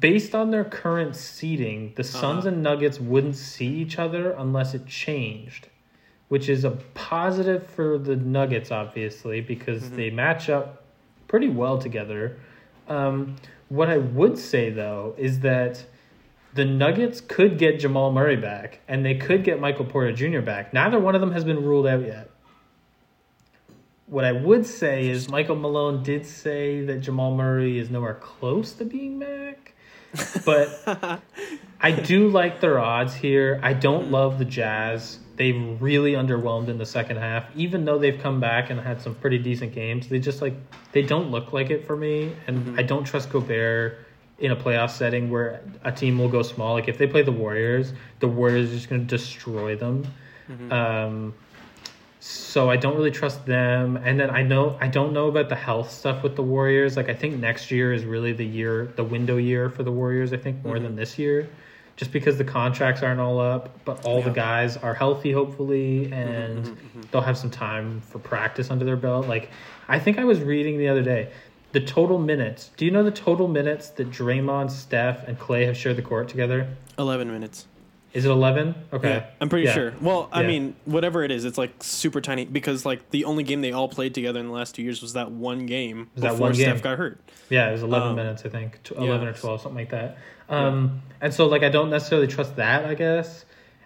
[0.00, 2.54] Based on their current seeding, the Suns Uh-huh.
[2.54, 5.68] and Nuggets wouldn't see each other unless it changed,
[6.30, 9.96] which is a positive for the Nuggets, obviously, because Mm-hmm.
[9.96, 10.84] they match up
[11.26, 12.38] pretty well together.
[12.88, 13.34] Um,
[13.68, 15.84] what I would say, though, is that
[16.54, 20.40] the Nuggets could get Jamal Murray back, and they could get Michael Porter Jr.
[20.40, 20.72] back.
[20.72, 22.30] Neither one of them has been ruled out yet.
[24.06, 28.72] What I would say is Michael Malone did say that Jamal Murray is nowhere close
[28.74, 29.74] to being back.
[30.44, 31.20] But
[31.80, 33.60] I do like their odds here.
[33.62, 35.18] I don't love the Jazz.
[35.40, 37.46] They've really underwhelmed in the second half.
[37.56, 40.52] Even though they've come back and had some pretty decent games, they just like
[40.92, 42.36] they don't look like it for me.
[42.46, 42.78] And mm-hmm.
[42.78, 44.04] I don't trust Gobert
[44.38, 46.74] in a playoff setting where a team will go small.
[46.74, 50.06] Like if they play the Warriors, the Warriors are just going to destroy them.
[50.50, 50.72] Mm-hmm.
[50.74, 51.34] Um,
[52.18, 53.96] so I don't really trust them.
[53.96, 56.98] And then I know I don't know about the health stuff with the Warriors.
[56.98, 60.34] Like I think next year is really the year, the window year for the Warriors.
[60.34, 60.84] I think more mm-hmm.
[60.84, 61.48] than this year,
[62.00, 66.14] just because the contracts aren't all up, but all the guys are healthy, hopefully, mm-hmm,
[66.14, 69.28] mm-hmm, and mm-hmm, they'll have some time for practice under their belt.
[69.28, 69.50] Like
[69.86, 71.30] I think I was reading the other day.
[71.72, 72.70] The total minutes.
[72.78, 76.30] Do you know the total minutes that Draymond, Steph, and Klay have shared the court
[76.30, 76.74] together?
[76.98, 77.66] eleven minutes.
[78.12, 78.74] Is it eleven?
[78.92, 79.74] Okay, Yeah, I'm pretty Yeah.
[79.74, 79.94] sure.
[80.00, 80.48] Well, I Yeah.
[80.48, 83.88] mean, whatever it is, it's like super tiny because like the only game they all
[83.88, 86.54] played together in the last two years was that one game Was that before one
[86.54, 86.82] Steph game.
[86.82, 87.20] got hurt.
[87.50, 88.82] Yeah, it was 11 Um, minutes, I think.
[88.82, 89.02] Tw- yeah.
[89.02, 90.18] 11 or 12, something like that.
[90.48, 93.44] Um, And so, like, I don't necessarily trust that, I guess.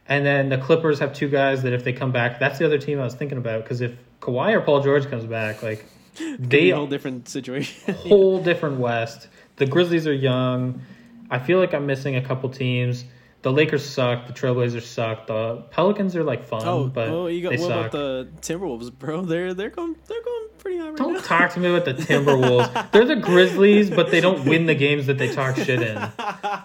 [0.08, 2.78] And then the Clippers have two guys that if they come back, that's the other
[2.78, 3.62] team I was thinking about.
[3.64, 5.84] Because if Kawhi or Paul George comes back, like,
[6.38, 7.94] they whole different situation.
[7.94, 9.28] whole different West.
[9.56, 10.80] The Grizzlies are young.
[11.30, 13.04] I feel like I'm missing a couple teams.
[13.45, 17.42] The Lakers suck, the Trailblazers suck, the Pelicans are like fun, Oh, but oh, you
[17.42, 17.78] got they what suck.
[17.88, 19.20] about the Timberwolves, bro?
[19.22, 21.20] They're they're going they're going pretty high right Don't now.
[21.20, 22.90] talk to me about the Timberwolves.
[22.90, 25.95] They're the Grizzlies, but they don't win the games that they talk shit in.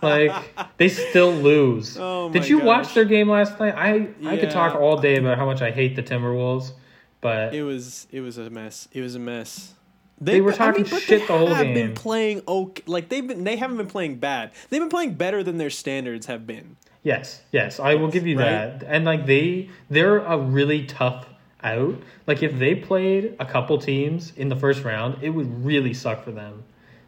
[0.02, 0.32] Like
[0.78, 1.98] they still lose.
[2.10, 3.76] Oh Did you watch their game last night?
[3.76, 6.72] I I could talk all day about how much I hate the Timberwolves,
[7.20, 8.88] but It was it was a mess.
[8.94, 9.74] It was a mess.
[10.22, 11.74] They were talking but shit they the whole have game.
[11.74, 12.84] been playing okay.
[12.86, 14.52] Like they've been they haven't been playing bad.
[14.70, 16.76] They've been playing better than their standards have been.
[17.04, 18.50] yes, yes, I will give you Right?
[18.80, 18.84] that.
[18.86, 21.26] And like they they're a really tough
[21.64, 21.96] out.
[22.28, 26.24] Like if they played a couple teams in the first round, it would really suck
[26.24, 26.64] for them.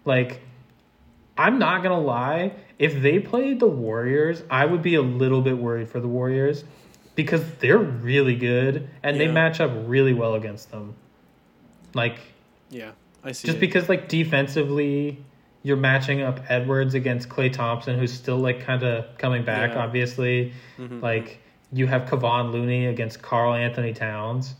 [0.05, 0.41] Like
[1.37, 5.57] I'm not gonna lie, if they played the Warriors, I would be a little bit
[5.57, 6.63] worried for the Warriors
[7.15, 10.95] because they're really good and they match up really well against them.
[11.93, 12.17] Like
[12.69, 12.91] Yeah,
[13.23, 13.47] I see.
[13.47, 13.61] just it.
[13.61, 15.17] because like defensively
[15.63, 19.83] you're matching up Edwards against Klay Thompson who's still like kind of coming back Yeah.
[19.83, 21.01] obviously Mhm.
[21.01, 21.39] like
[21.71, 24.55] you have Kevon Looney against Karl Anthony Towns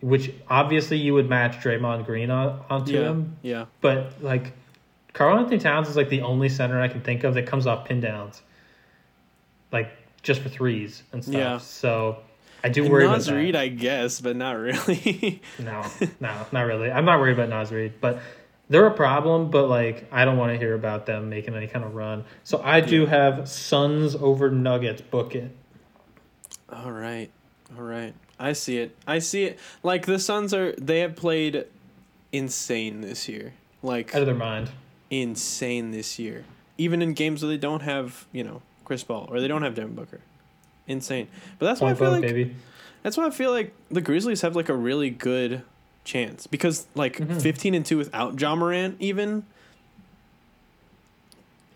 [0.00, 4.52] which obviously you would match Draymond Green on, onto yeah, him yeah, but like
[5.14, 7.84] Karl Anthony Towns is like the only center I can think of that comes off
[7.86, 8.42] pin downs
[9.72, 9.90] like
[10.22, 11.58] just for threes and stuff Yeah.
[11.58, 12.18] so
[12.64, 13.36] I do worry Naz about.
[13.38, 15.42] Reid, I guess, but not really.
[15.58, 15.84] No,
[16.20, 16.90] no, not really.
[16.90, 18.20] I'm not worried about Naz Reid, but
[18.68, 19.50] they're a problem.
[19.50, 22.24] But like, I don't want to hear about them making any kind of run.
[22.44, 25.02] So I do have Suns over Nuggets.
[25.02, 25.50] Book it.
[26.72, 27.30] all right,
[27.76, 28.14] all right.
[28.38, 28.96] I see it.
[29.06, 29.58] I see it.
[29.82, 30.72] Like the Suns are.
[30.72, 31.66] They have played
[32.32, 33.52] insane this year.
[33.82, 34.70] Like Out of their mind.
[35.10, 36.44] insane this year.
[36.78, 39.74] Even in games where they don't have, you know, Chris Paul or they don't have
[39.74, 40.20] Devin Booker.
[40.88, 41.28] Insane.
[41.58, 42.54] But that's why I feel like baby.
[43.02, 45.62] that's why I feel like the Grizzlies have like a really good
[46.04, 47.40] chance because like Mhm.
[47.40, 49.44] 15 and 2 without Ja Morant even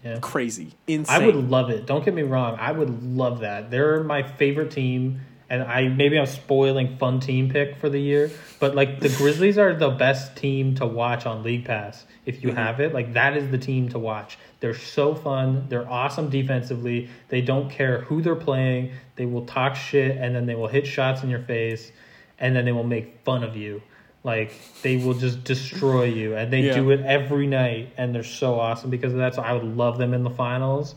[0.04, 0.18] Yeah.
[0.20, 0.72] crazy.
[0.86, 1.22] Insane.
[1.22, 1.86] I would love it.
[1.86, 2.56] Don't get me wrong.
[2.60, 3.70] I would love that.
[3.70, 8.30] They're my favorite team, and I maybe I'm spoiling fun team pick for the year,
[8.58, 12.50] but like the Grizzlies are the best team to watch on League Pass if you
[12.50, 12.56] Mhm.
[12.56, 12.92] have it.
[12.92, 14.38] Like that is the team to watch.
[14.60, 15.66] They're so fun.
[15.68, 17.08] They're awesome defensively.
[17.28, 18.90] They don't care who they're playing.
[19.16, 21.92] They will talk shit and then they will hit shots in your face,
[22.38, 23.82] and then they will make fun of you.
[24.24, 26.74] Like they will just destroy you, and they Yeah.
[26.74, 29.36] do it every night, and they're so awesome because of that.
[29.36, 30.96] So I would love them in the finals.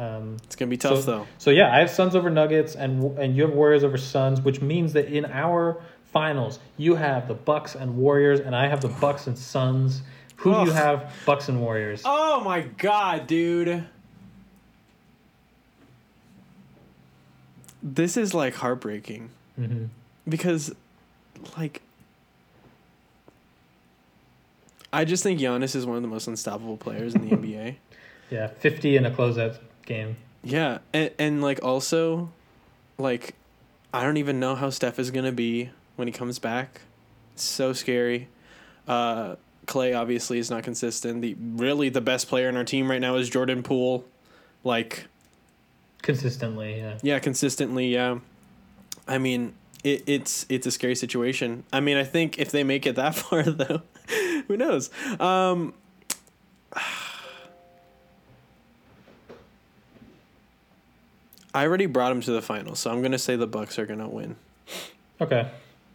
[0.00, 1.26] Um, It's going to be tough so, though.
[1.36, 4.62] So yeah, I have Suns over Nuggets, and and you have Warriors over Suns, which
[4.62, 5.82] means that in our
[6.12, 10.00] finals you have the Bucks and Warriors, and I have the Bucks and Suns.
[10.36, 11.12] Who do you have?
[11.26, 12.02] Bucks and Warriors.
[12.06, 13.84] Oh my god, dude.
[17.82, 19.86] This is like heartbreaking hmm
[20.28, 20.72] because
[21.56, 21.82] like
[24.92, 27.76] I just think Giannis is one of the most unstoppable players in the NBA.
[28.30, 29.58] Yeah, fifty in a closeout
[29.90, 30.16] game.
[30.42, 32.30] Yeah, and, and like also,
[32.96, 33.34] like,
[33.92, 36.80] I don't even know how Steph is gonna be when he comes back.
[37.34, 38.28] It's so scary.
[38.88, 39.36] Uh,
[39.66, 41.20] Klay obviously is not consistent.
[41.20, 44.04] The really the best player in our team right now is Jordan Poole.
[44.64, 45.06] Like,
[46.02, 46.98] Consistently, yeah.
[47.02, 47.88] yeah, consistently.
[47.88, 48.20] Yeah,
[49.06, 51.64] I mean, it, it's it's a scary situation.
[51.72, 53.82] I mean, I think if they make it that far though,
[54.48, 54.90] who knows?
[55.20, 55.74] Um,
[61.54, 64.08] I already brought him to the finals, so I'm gonna say the Bucks are gonna
[64.08, 64.36] win.
[65.20, 65.50] Okay,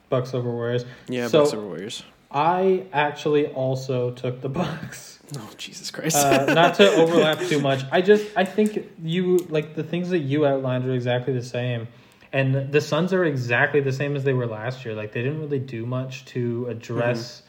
[0.10, 0.86] Bucks over Warriors.
[1.08, 2.04] Yeah, So- Bucks over Warriors.
[2.32, 5.12] I actually also took the Bucks.
[5.40, 6.18] Oh Jesus Christ!
[6.18, 7.82] uh, not to overlap too much.
[7.92, 11.88] I just I think you like the things that you outlined are exactly the same,
[12.32, 14.94] and the Suns are exactly the same as they were last year.
[14.94, 17.42] Like they didn't really do much to address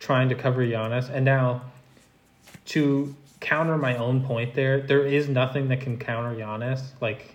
[0.00, 1.62] trying to cover Giannis, and now
[2.66, 6.82] to counter my own point there, there is nothing that can counter Giannis.
[7.00, 7.34] Like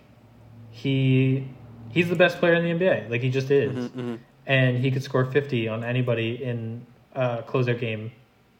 [0.70, 1.46] he
[1.90, 3.10] he's the best player in the NBA.
[3.10, 4.18] Like he just is Mhm, mhm.
[4.46, 6.84] and he could score 50 on anybody in
[7.14, 8.12] a closeout game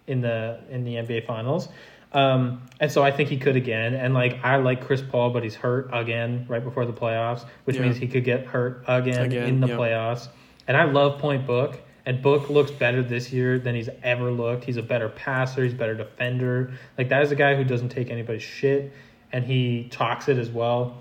[0.06, 1.68] in the in the NBA finals.
[2.12, 3.94] Um, and so I think he could again.
[3.94, 7.76] And like I like Chris Paul, but he's hurt again right before the playoffs, which
[7.76, 7.82] Yeah.
[7.82, 9.78] means he could get hurt again, Again, in the yep.
[9.78, 10.28] playoffs.
[10.66, 11.78] And I love Point Book.
[12.06, 14.62] And Book looks better this year than he's ever looked.
[14.64, 15.64] He's a better passer.
[15.64, 16.72] He's a better defender.
[16.96, 18.92] Like that is a guy who doesn't take anybody's shit,
[19.32, 20.96] and he talks it as well.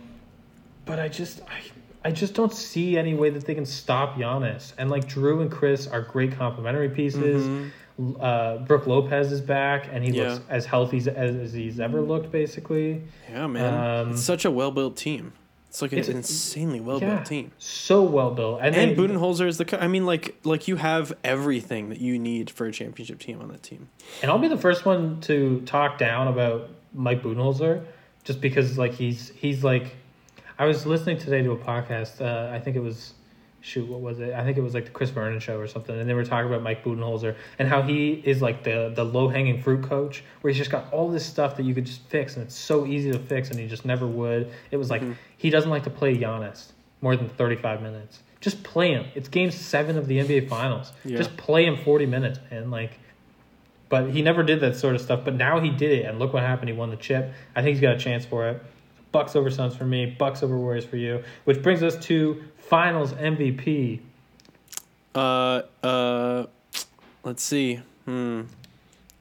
[0.85, 1.61] But I just I
[2.03, 4.73] I just don't see any way that they can stop Giannis.
[4.79, 7.45] And like Jrue and Chris are great complementary pieces.
[7.47, 7.71] Mhm.
[8.19, 10.33] Uh, Brook Lopez is back, and he Yeah.
[10.33, 13.01] looks as healthy as, as he's ever looked, basically.
[13.31, 13.73] Yeah, man.
[14.07, 15.31] Um, it's such a well built team.
[15.75, 17.23] It's like an It's a- insanely well built yeah.
[17.23, 17.51] team.
[17.59, 19.65] So well built, and, And Budenholzer is the.
[19.65, 23.41] co- I mean, like, like you have everything that you need for a championship team
[23.41, 23.89] on that team.
[24.21, 27.83] And I'll be the first one to talk down about Mike Budenholzer
[28.23, 29.93] just because like he's he's like,
[30.57, 32.21] I was listening today to a podcast.
[32.21, 33.13] Uh, I think it was
[33.65, 34.33] shoot, what was it?
[34.33, 36.47] I think it was like the Chris Vernon show or something, and they were talking
[36.47, 40.51] about Mike Budenholzer and how he is like the the low hanging fruit coach, where
[40.51, 43.11] he's just got all this stuff that you could just fix, and it's so easy
[43.11, 44.51] to fix, and he just never would.
[44.71, 45.13] It was like Mm-hmm.
[45.37, 48.19] he doesn't like to play Giannis more than thirty five minutes.
[48.39, 49.05] Just play him.
[49.15, 50.91] It's Game Seven of the NBA Finals.
[51.03, 51.17] Yeah.
[51.17, 52.99] Just play him forty minutes, and Like.
[53.87, 55.21] But he never did that sort of stuff.
[55.23, 56.69] But now he did it, and look what happened.
[56.69, 57.31] He won the chip.
[57.55, 58.61] I think he's got a chance for it.
[59.15, 60.05] Bucks over Suns for me.
[60.07, 61.23] Bucks over Warriors for you.
[61.45, 64.01] Which brings us to Finals MVP.
[65.15, 66.45] Uh, uh,
[67.23, 67.79] let's see.
[68.03, 68.41] Hmm,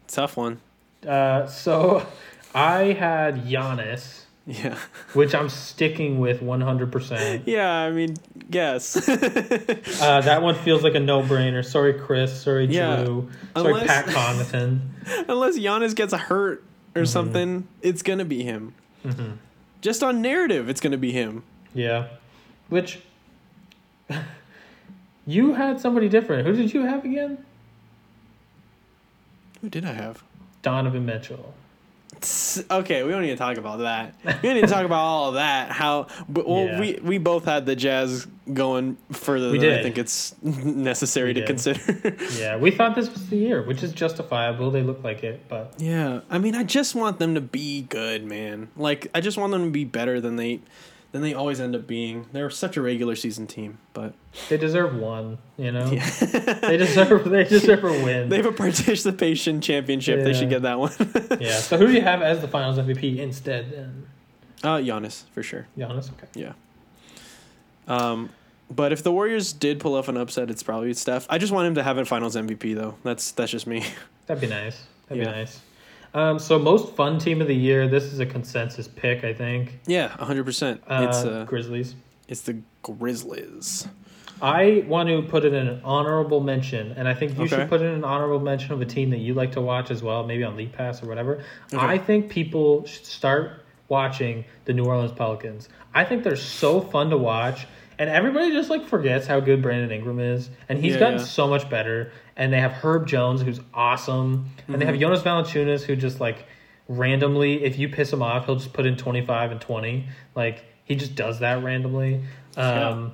[0.08, 0.60] tough one.
[1.06, 2.04] Uh, so
[2.56, 4.76] I had Giannis, Yeah,
[5.12, 7.42] which I'm sticking with 100%.
[7.46, 7.70] yeah.
[7.70, 8.16] I mean,
[8.50, 9.08] yes.
[9.08, 11.64] Uh, that one feels like a no-brainer.
[11.64, 12.42] Sorry, Chris.
[12.42, 13.30] Sorry, Yeah, Jrue.
[13.56, 14.80] Sorry, unless- Pat Connaughton.
[15.28, 16.64] Unless Giannis gets hurt
[16.96, 17.04] or Mm-hmm.
[17.06, 18.74] something, it's gonna be him.
[19.84, 21.42] Just on narrative, it's gonna be him.
[21.74, 22.06] Yeah.
[22.70, 23.00] Which
[25.26, 26.46] you had somebody different.
[26.46, 27.44] Who did you have again?
[29.60, 30.24] Who did I have?
[30.62, 31.52] Donovan Mitchell.
[32.70, 34.14] Okay, we don't need to talk about that.
[34.24, 35.70] We don't need to talk about all of that.
[35.70, 36.06] How?
[36.28, 36.80] But, well, Yeah.
[36.80, 41.34] we we both had the Jazz going further We than I think it's necessary We
[41.34, 41.46] to did.
[41.46, 42.16] consider.
[42.38, 44.70] Yeah, we thought this was the year, which is justifiable.
[44.70, 48.24] They look like it, but yeah, I mean, I just want them to be good,
[48.24, 48.68] man.
[48.76, 50.60] Like, I just want them to be better than they
[51.14, 52.26] than they always end up being.
[52.32, 54.14] They're such a regular season team, but
[54.48, 55.38] they deserve one.
[55.56, 58.28] You know, they deserve they deserve a win.
[58.28, 60.24] they have a participation championship.
[60.24, 60.90] They should get that one.
[61.40, 61.58] yeah.
[61.58, 63.70] So who do you have as the Finals MVP instead?
[63.70, 64.08] Then
[64.64, 65.68] uh, Giannis for sure.
[65.78, 66.10] Giannis.
[66.14, 66.26] Okay.
[66.34, 66.54] Yeah.
[67.86, 68.30] Um,
[68.68, 71.26] but if the Warriors did pull off an upset, it's probably Steph.
[71.30, 72.96] I just want him to have a Finals MVP though.
[73.04, 73.84] That's that's just me.
[74.26, 74.82] That'd be nice.
[75.06, 75.30] That'd Yeah.
[75.30, 75.60] be nice.
[76.14, 77.88] Um, so most fun team of the year.
[77.88, 79.80] This is a consensus pick, I think.
[79.86, 80.82] yeah, hundred percent.
[80.86, 81.94] Uh, It's uh, Grizzlies.
[82.28, 83.88] it's the Grizzlies.
[84.42, 87.56] I want to put it in an honorable mention, and I think you Okay.
[87.56, 89.90] should put it in an honorable mention of a team that you like to watch
[89.90, 91.42] as well, maybe on League Pass or whatever.
[91.72, 91.84] Okay.
[91.84, 95.68] I think people should start watching the New Orleans Pelicans.
[95.94, 97.66] I think they're so fun to watch,
[97.98, 101.24] and everybody just like forgets how good Brandon Ingram is, and he's Yeah, gotten yeah.
[101.24, 102.10] so much better.
[102.36, 105.00] And they have Herb Jones, who's awesome, and they have Mm-hmm.
[105.02, 106.46] Jonas Valanciunas, who just like
[106.88, 110.08] randomly, if you piss him off, he'll just put in twenty five and twenty.
[110.34, 112.22] Like he just does that randomly.
[112.56, 113.12] Um,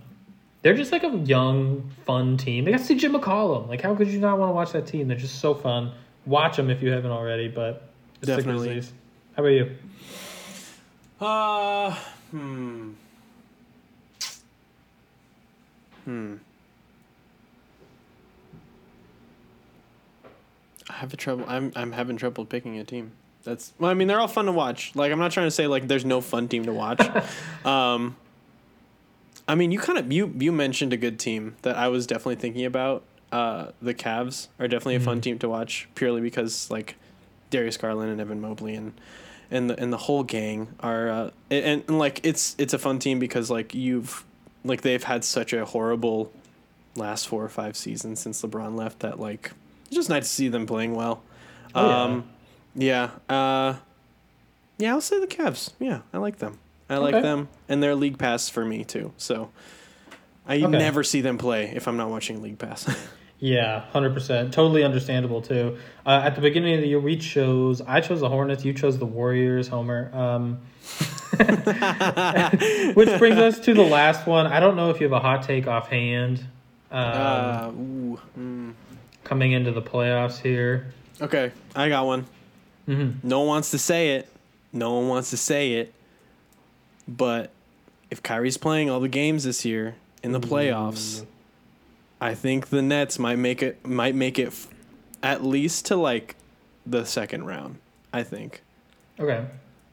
[0.62, 2.64] they're just like a young, fun team.
[2.64, 3.68] They got CJ McCollum.
[3.68, 5.08] Like, how could you not want to watch that team?
[5.08, 5.92] They're just so fun.
[6.26, 7.48] Watch them if you haven't already.
[7.48, 7.90] But
[8.22, 8.82] Definitely.
[9.36, 9.76] How about you?
[11.20, 11.94] Uh,
[12.30, 12.90] hmm.
[16.04, 16.36] Hmm.
[20.91, 21.45] I have a trouble.
[21.47, 23.12] I'm I'm having trouble picking a team.
[23.45, 23.91] That's well.
[23.91, 24.95] I mean, they're all fun to watch.
[24.97, 27.01] Like I'm not trying to say like there's no fun team to watch.
[27.64, 28.16] um.
[29.47, 32.36] I mean, you kind of you you mentioned a good team that I was definitely
[32.36, 33.05] thinking about.
[33.32, 36.97] Uh, the Cavs are definitely a fun team to watch purely because like
[37.51, 38.93] Darius Garland and Evan Mobley and
[39.51, 42.99] and the and the whole gang are uh, and, and like it's it's a fun
[42.99, 44.24] team because like you've
[44.64, 46.32] like they've had such a horrible
[46.97, 49.53] last four or five seasons since LeBron left that like
[49.91, 51.22] just nice to see them playing well.
[51.74, 52.03] Oh, yeah.
[52.03, 52.24] um,
[52.74, 53.11] yeah.
[53.28, 53.74] Uh,
[54.78, 55.70] yeah, I'll say the Cavs.
[55.78, 56.59] Yeah, I like them.
[56.88, 57.22] I like Okay.
[57.22, 59.12] them, and they're league pass for me too.
[59.16, 59.51] So
[60.47, 60.66] I Okay.
[60.68, 62.86] never see them play if I'm not watching league pass.
[63.43, 64.53] Yeah, hundred percent.
[64.53, 65.78] Totally understandable too.
[66.05, 67.80] Uh, at the beginning of the year, we chose.
[67.80, 68.66] I chose the Hornets.
[68.66, 69.66] You chose the Warriors.
[69.66, 70.11] Homer.
[70.14, 70.59] Um,
[72.95, 74.47] which brings us to the last one.
[74.47, 76.41] I don't know if you have a hot take offhand.
[76.91, 78.74] Um, uh, ooh, mm.
[79.30, 80.92] Coming into the playoffs here.
[81.22, 82.26] Okay, I got one.
[82.88, 83.22] Mhm.
[83.22, 84.28] No one wants to say it.
[84.72, 85.94] No one wants to say it.
[87.06, 87.50] But
[88.10, 91.24] if Kyrie's playing all the games this year in the playoffs,
[92.20, 94.66] I think the Nets might make it might make it f-
[95.22, 96.34] at least to like
[96.84, 97.78] the second round.
[98.12, 98.62] I think.
[99.20, 99.44] Okay.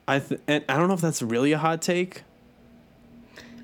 [0.07, 2.23] I th- and I don't know if that's really a hot take.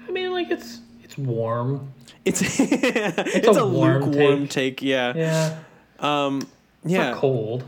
[0.08, 1.92] I mean, like it's it's warm.
[2.26, 4.82] It's it's, a a, warm lukewarm take.
[4.82, 5.14] Yeah.
[5.16, 5.60] Yeah.
[6.00, 6.48] Um.
[6.84, 7.10] It's Yeah.
[7.12, 7.66] not cold.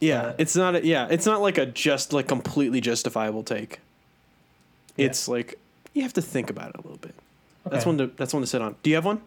[0.00, 0.76] Yeah, it's not.
[0.76, 3.80] A, yeah, it's not like a just like completely justifiable take.
[4.96, 5.06] Yeah.
[5.06, 5.58] It's like
[5.94, 7.14] you have to think about it a little bit.
[7.64, 8.76] That's one to that's one to sit on.
[8.82, 9.22] Do you have one?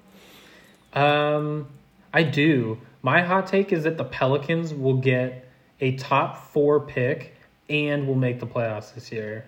[0.94, 1.68] Um,
[2.14, 2.80] I do.
[3.02, 5.48] My hot take is that the Pelicans will get
[5.82, 7.36] a top four pick
[7.70, 9.46] and will make the playoffs this year.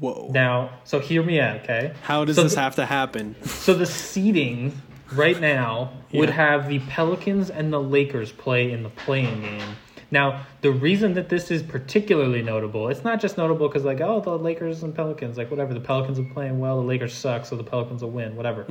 [0.00, 0.30] Whoa!
[0.32, 1.92] Now, so hear me out, okay?
[2.02, 3.36] How does so this the- have to happen?
[3.44, 4.72] So the seeding
[5.12, 6.34] right now would Yeah.
[6.34, 9.76] have the Pelicans and the Lakers play in the playing game.
[10.10, 14.20] Now, the reason that this is particularly notable, it's not just notable because, like, oh,
[14.20, 17.56] the Lakers and Pelicans, like, whatever, the Pelicans are play-in well, the Lakers suck, so
[17.56, 18.66] the Pelicans will win, whatever.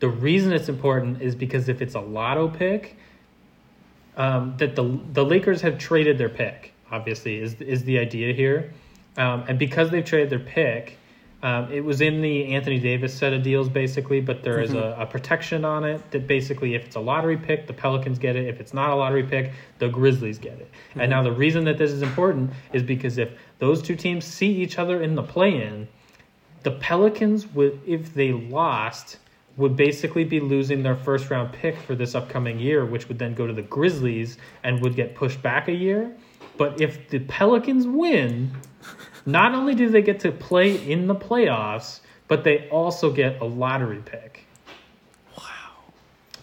[0.00, 2.96] The reason it's important is because if it's a lotto pick,
[4.18, 6.72] um, that the the Lakers have traded their pick.
[6.90, 8.72] Obviously, is is the idea here,
[9.16, 10.98] um, and because they've traded their pick,
[11.42, 14.96] um, it was in the Anthony Davis set of deals basically, but there is a,
[14.98, 18.48] a protection on it that basically, if it's a lottery pick, the Pelicans get it.
[18.48, 20.70] If it's not a lottery pick, the Grizzlies get it.
[20.96, 24.48] And now the reason that this is important is because if those two teams see
[24.48, 25.86] each other in the play-in,
[26.62, 29.18] the Pelicans would, if they lost,
[29.56, 33.34] would basically be losing their first round pick for this upcoming year, which would then
[33.34, 36.12] go to the Grizzlies and would get pushed back a year.
[36.56, 38.50] But if the Pelicans win,
[39.26, 43.44] not only do they get to play in the playoffs, but they also get a
[43.44, 44.44] lottery pick,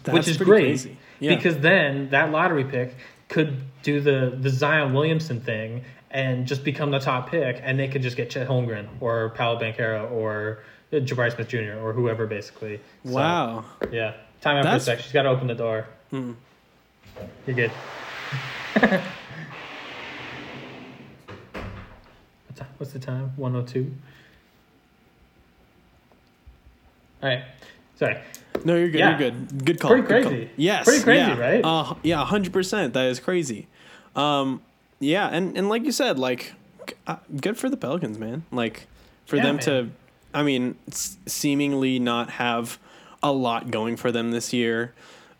[0.04, 0.96] That's which is great crazy.
[1.20, 1.34] Yeah.
[1.36, 2.94] because then that lottery pick
[3.28, 7.88] could do the the Zion Williamson thing and just become the top pick, and they
[7.88, 10.60] could just get Chet Holmgren or Paolo Banchero or
[10.92, 11.76] Jabari Smith Jr.
[11.82, 12.78] or whoever, basically.
[13.04, 13.64] So, wow.
[13.90, 14.14] yeah.
[14.40, 14.78] Time out for a Hmm.
[14.78, 15.00] sec.
[15.00, 15.86] She's got to open the door.
[16.12, 17.72] You're good.
[22.78, 23.32] What's the- time?
[23.36, 23.92] 102?
[27.22, 27.42] All right.
[27.96, 28.18] Sorry.
[28.64, 28.98] No, you're good.
[28.98, 29.18] Yeah.
[29.18, 29.64] You're good.
[29.64, 29.90] Good call.
[29.92, 30.32] Pretty good call.
[30.32, 30.50] crazy.
[30.56, 30.84] Yes.
[30.84, 31.38] Pretty crazy, yeah.
[31.38, 31.64] right?
[31.64, 32.92] Uh, yeah, hundred percent.
[32.94, 33.66] That is crazy.
[34.16, 34.62] Um,
[35.00, 36.54] yeah, and and like you said, like,
[37.06, 38.44] uh, good for the Pelicans, man.
[38.52, 38.86] Like,
[39.26, 39.64] for Yeah, them man.
[39.64, 39.90] to,
[40.32, 42.78] I mean, s- seemingly not have
[43.22, 44.92] a lot going for them this year,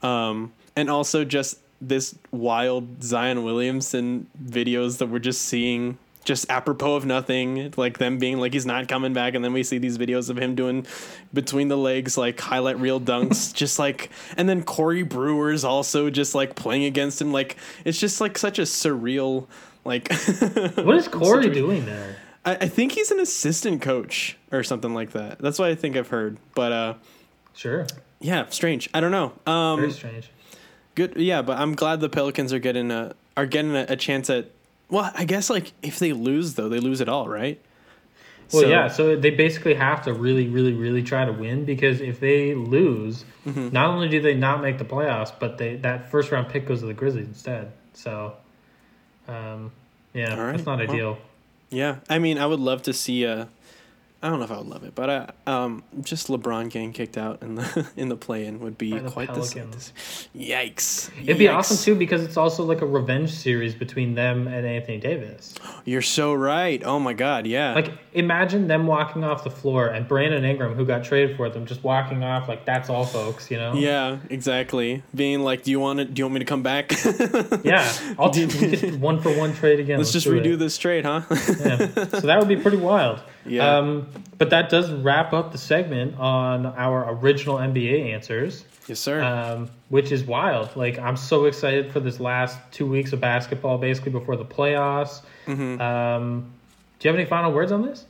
[0.02, 5.98] um, and also just this wild Zion Williamson videos that we're just seeing.
[6.24, 9.62] Just apropos of nothing, like them being like he's not coming back, and then we
[9.62, 10.86] see these videos of him doing
[11.34, 14.08] between the legs like highlight reel dunks, just like,
[14.38, 18.58] and then Corey Brewer's also just like playing against him, like it's just like such
[18.58, 19.46] a surreal,
[19.84, 20.10] like.
[20.76, 22.16] What is Corey doing there?
[22.44, 25.38] I, I think he's an assistant coach or something like that.
[25.40, 26.94] That's what I think I've heard, but uh,
[27.54, 27.86] Sure.
[28.20, 28.88] yeah, strange.
[28.94, 29.32] I don't know.
[29.46, 30.30] Very Um, strange.
[30.94, 31.16] good.
[31.16, 34.46] Yeah, but I'm glad the Pelicans are getting a are getting a, a chance at.
[34.90, 37.60] Well, I guess like if they lose though, they lose it all, right?
[38.52, 42.00] Well, So- yeah, so they basically have to really, really, really try to win because
[42.00, 43.70] if they lose, Mm-hmm.
[43.72, 46.80] not only do they not make the playoffs, but they that first round pick goes
[46.80, 47.72] to the Grizzlies instead.
[47.92, 48.34] So,
[49.28, 49.70] um,
[50.14, 51.18] yeah, right, that's not well, ideal.
[51.70, 53.48] Yeah, I mean, I would love to see a.
[54.24, 57.18] I don't know if I would love it, but I, um, just LeBron getting kicked
[57.18, 59.92] out in the in the play-in would be the quite the sight.
[60.34, 61.10] Yikes!
[61.22, 61.54] It'd be Yikes.
[61.54, 65.54] awesome too because it's also like a revenge series between them and Anthony Davis.
[65.84, 66.82] You're so right.
[66.82, 67.46] Oh my God!
[67.46, 67.74] Yeah.
[67.74, 71.66] Like, imagine them walking off the floor and Brandon Ingram, who got traded for them,
[71.66, 73.50] just walking off like that's all, folks.
[73.50, 73.74] You know?
[73.74, 75.02] yeah, exactly.
[75.14, 76.06] Being like, do you want to?
[76.06, 76.92] Do you want me to come back?
[77.62, 78.46] Yeah, I'll do
[78.98, 79.98] one for one trade again.
[79.98, 80.56] Let's just redo it.
[80.58, 81.22] this trade, huh?
[81.30, 81.76] yeah.
[82.08, 83.20] So that would be pretty wild.
[83.46, 83.76] Yeah.
[83.76, 84.06] Um,
[84.38, 89.22] but that does wrap up the segment on our original NBA answers, yes, sir.
[89.22, 90.74] um, which is wild.
[90.76, 95.22] Like I'm so excited for this last two weeks of basketball, basically before the playoffs.
[95.46, 95.80] Mm-hmm.
[95.80, 96.52] Um,
[96.98, 98.06] do you have any final words on this?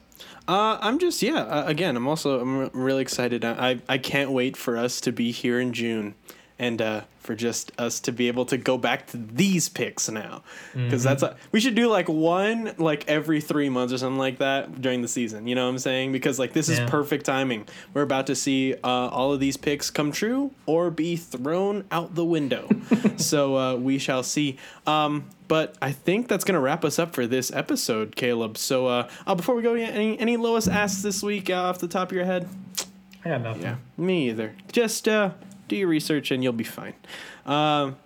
[0.46, 1.40] Uh, I'm just yeah.
[1.40, 3.44] Uh, again, I'm also I'm re- really excited.
[3.44, 6.14] I, I I can't wait for us to be here in June,
[6.59, 10.43] and uh, for just us to be able to go back to these picks now,
[10.75, 14.39] because that's a, we should do like one like every three months or something like
[14.39, 15.47] that during the season.
[15.47, 16.12] You know what I'm saying?
[16.12, 16.85] Because like this Yeah.
[16.85, 17.66] is perfect timing.
[17.95, 22.14] We're about to see uh, all of these picks come true or be thrown out
[22.14, 22.68] the window.
[23.16, 24.59] so uh, we shall see.
[24.87, 28.57] Um, but I think that's gonna wrap us up for this episode, Caleb.
[28.59, 31.89] So uh, uh before we go, any any lowest asks this week uh, off the
[31.89, 32.49] top of your head?
[33.25, 33.62] I got nothing.
[33.62, 34.55] Yeah, me either.
[34.70, 35.31] Just uh,
[35.75, 36.95] do your research and you'll be fine.
[37.45, 37.97] Um,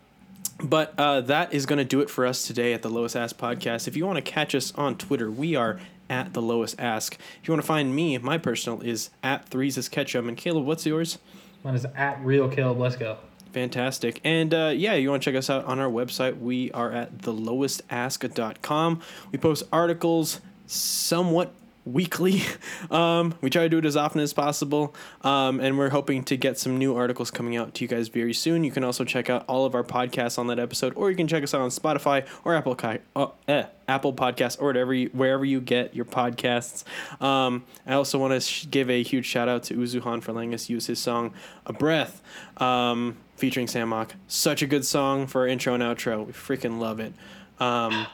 [0.61, 3.37] but uh, that is going to do it for us today at the Lowest Ask
[3.37, 3.87] podcast.
[3.87, 5.79] If you want to catch us on Twitter, we are
[6.11, 7.15] at the Lowest Ask.
[7.15, 10.29] If you want to find me, my personal is at Threes is Ketchum.
[10.29, 11.19] And Caleb, what's yours?
[11.63, 12.79] Mine is at real Caleb.
[12.79, 13.19] Let's go.
[13.53, 14.21] Fantastic.
[14.25, 16.39] And uh, yeah, you want to check us out on our website.
[16.39, 19.03] We are at thelowestask.com.
[19.31, 21.53] We post articles somewhat
[21.93, 22.43] weekly.
[22.91, 24.95] Um, we try to do it as often as possible.
[25.23, 28.33] Um, and we're hoping to get some new articles coming out to you guys very
[28.33, 28.65] soon.
[28.65, 31.27] You can also check out all of our podcasts on that episode, or you can
[31.27, 32.79] check us out on Spotify or Apple
[33.17, 36.85] uh, eh, Apple Podcasts or whatever you, wherever you get your podcasts.
[37.21, 40.55] Um, I also want to sh- give a huge shout out to Uzuhan for letting
[40.55, 41.35] us use his song
[41.67, 42.23] "A Breath."
[42.59, 44.15] Um, featuring Sam Mock.
[44.27, 46.27] Such a good song for our intro and outro.
[46.27, 47.13] We freaking love it.
[47.61, 48.07] Um,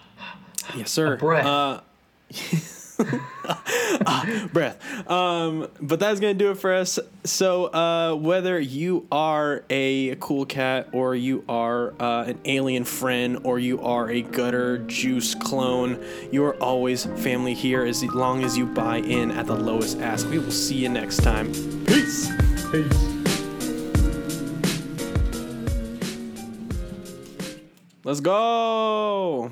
[0.77, 1.14] yes, sir.
[1.14, 1.47] A breath.
[1.47, 1.81] Uh,
[4.07, 5.11] ah, breath.
[5.11, 6.99] Um, but that's gonna do it for us.
[7.25, 13.39] So uh, whether you are a cool cat or you are uh, an alien friend
[13.45, 18.57] or you are a gutter juice clone, you are always family here as long as
[18.57, 20.29] you buy in at the lowest ask.
[20.29, 21.53] We will see you next time.
[21.87, 22.31] Peace.
[22.71, 23.15] Peace.
[28.05, 29.51] Let's go.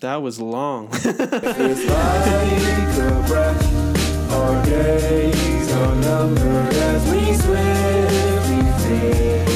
[0.00, 0.88] That was long.
[0.92, 1.90] it's like
[2.96, 9.49] a breath, our days are numbered as we swiftly fade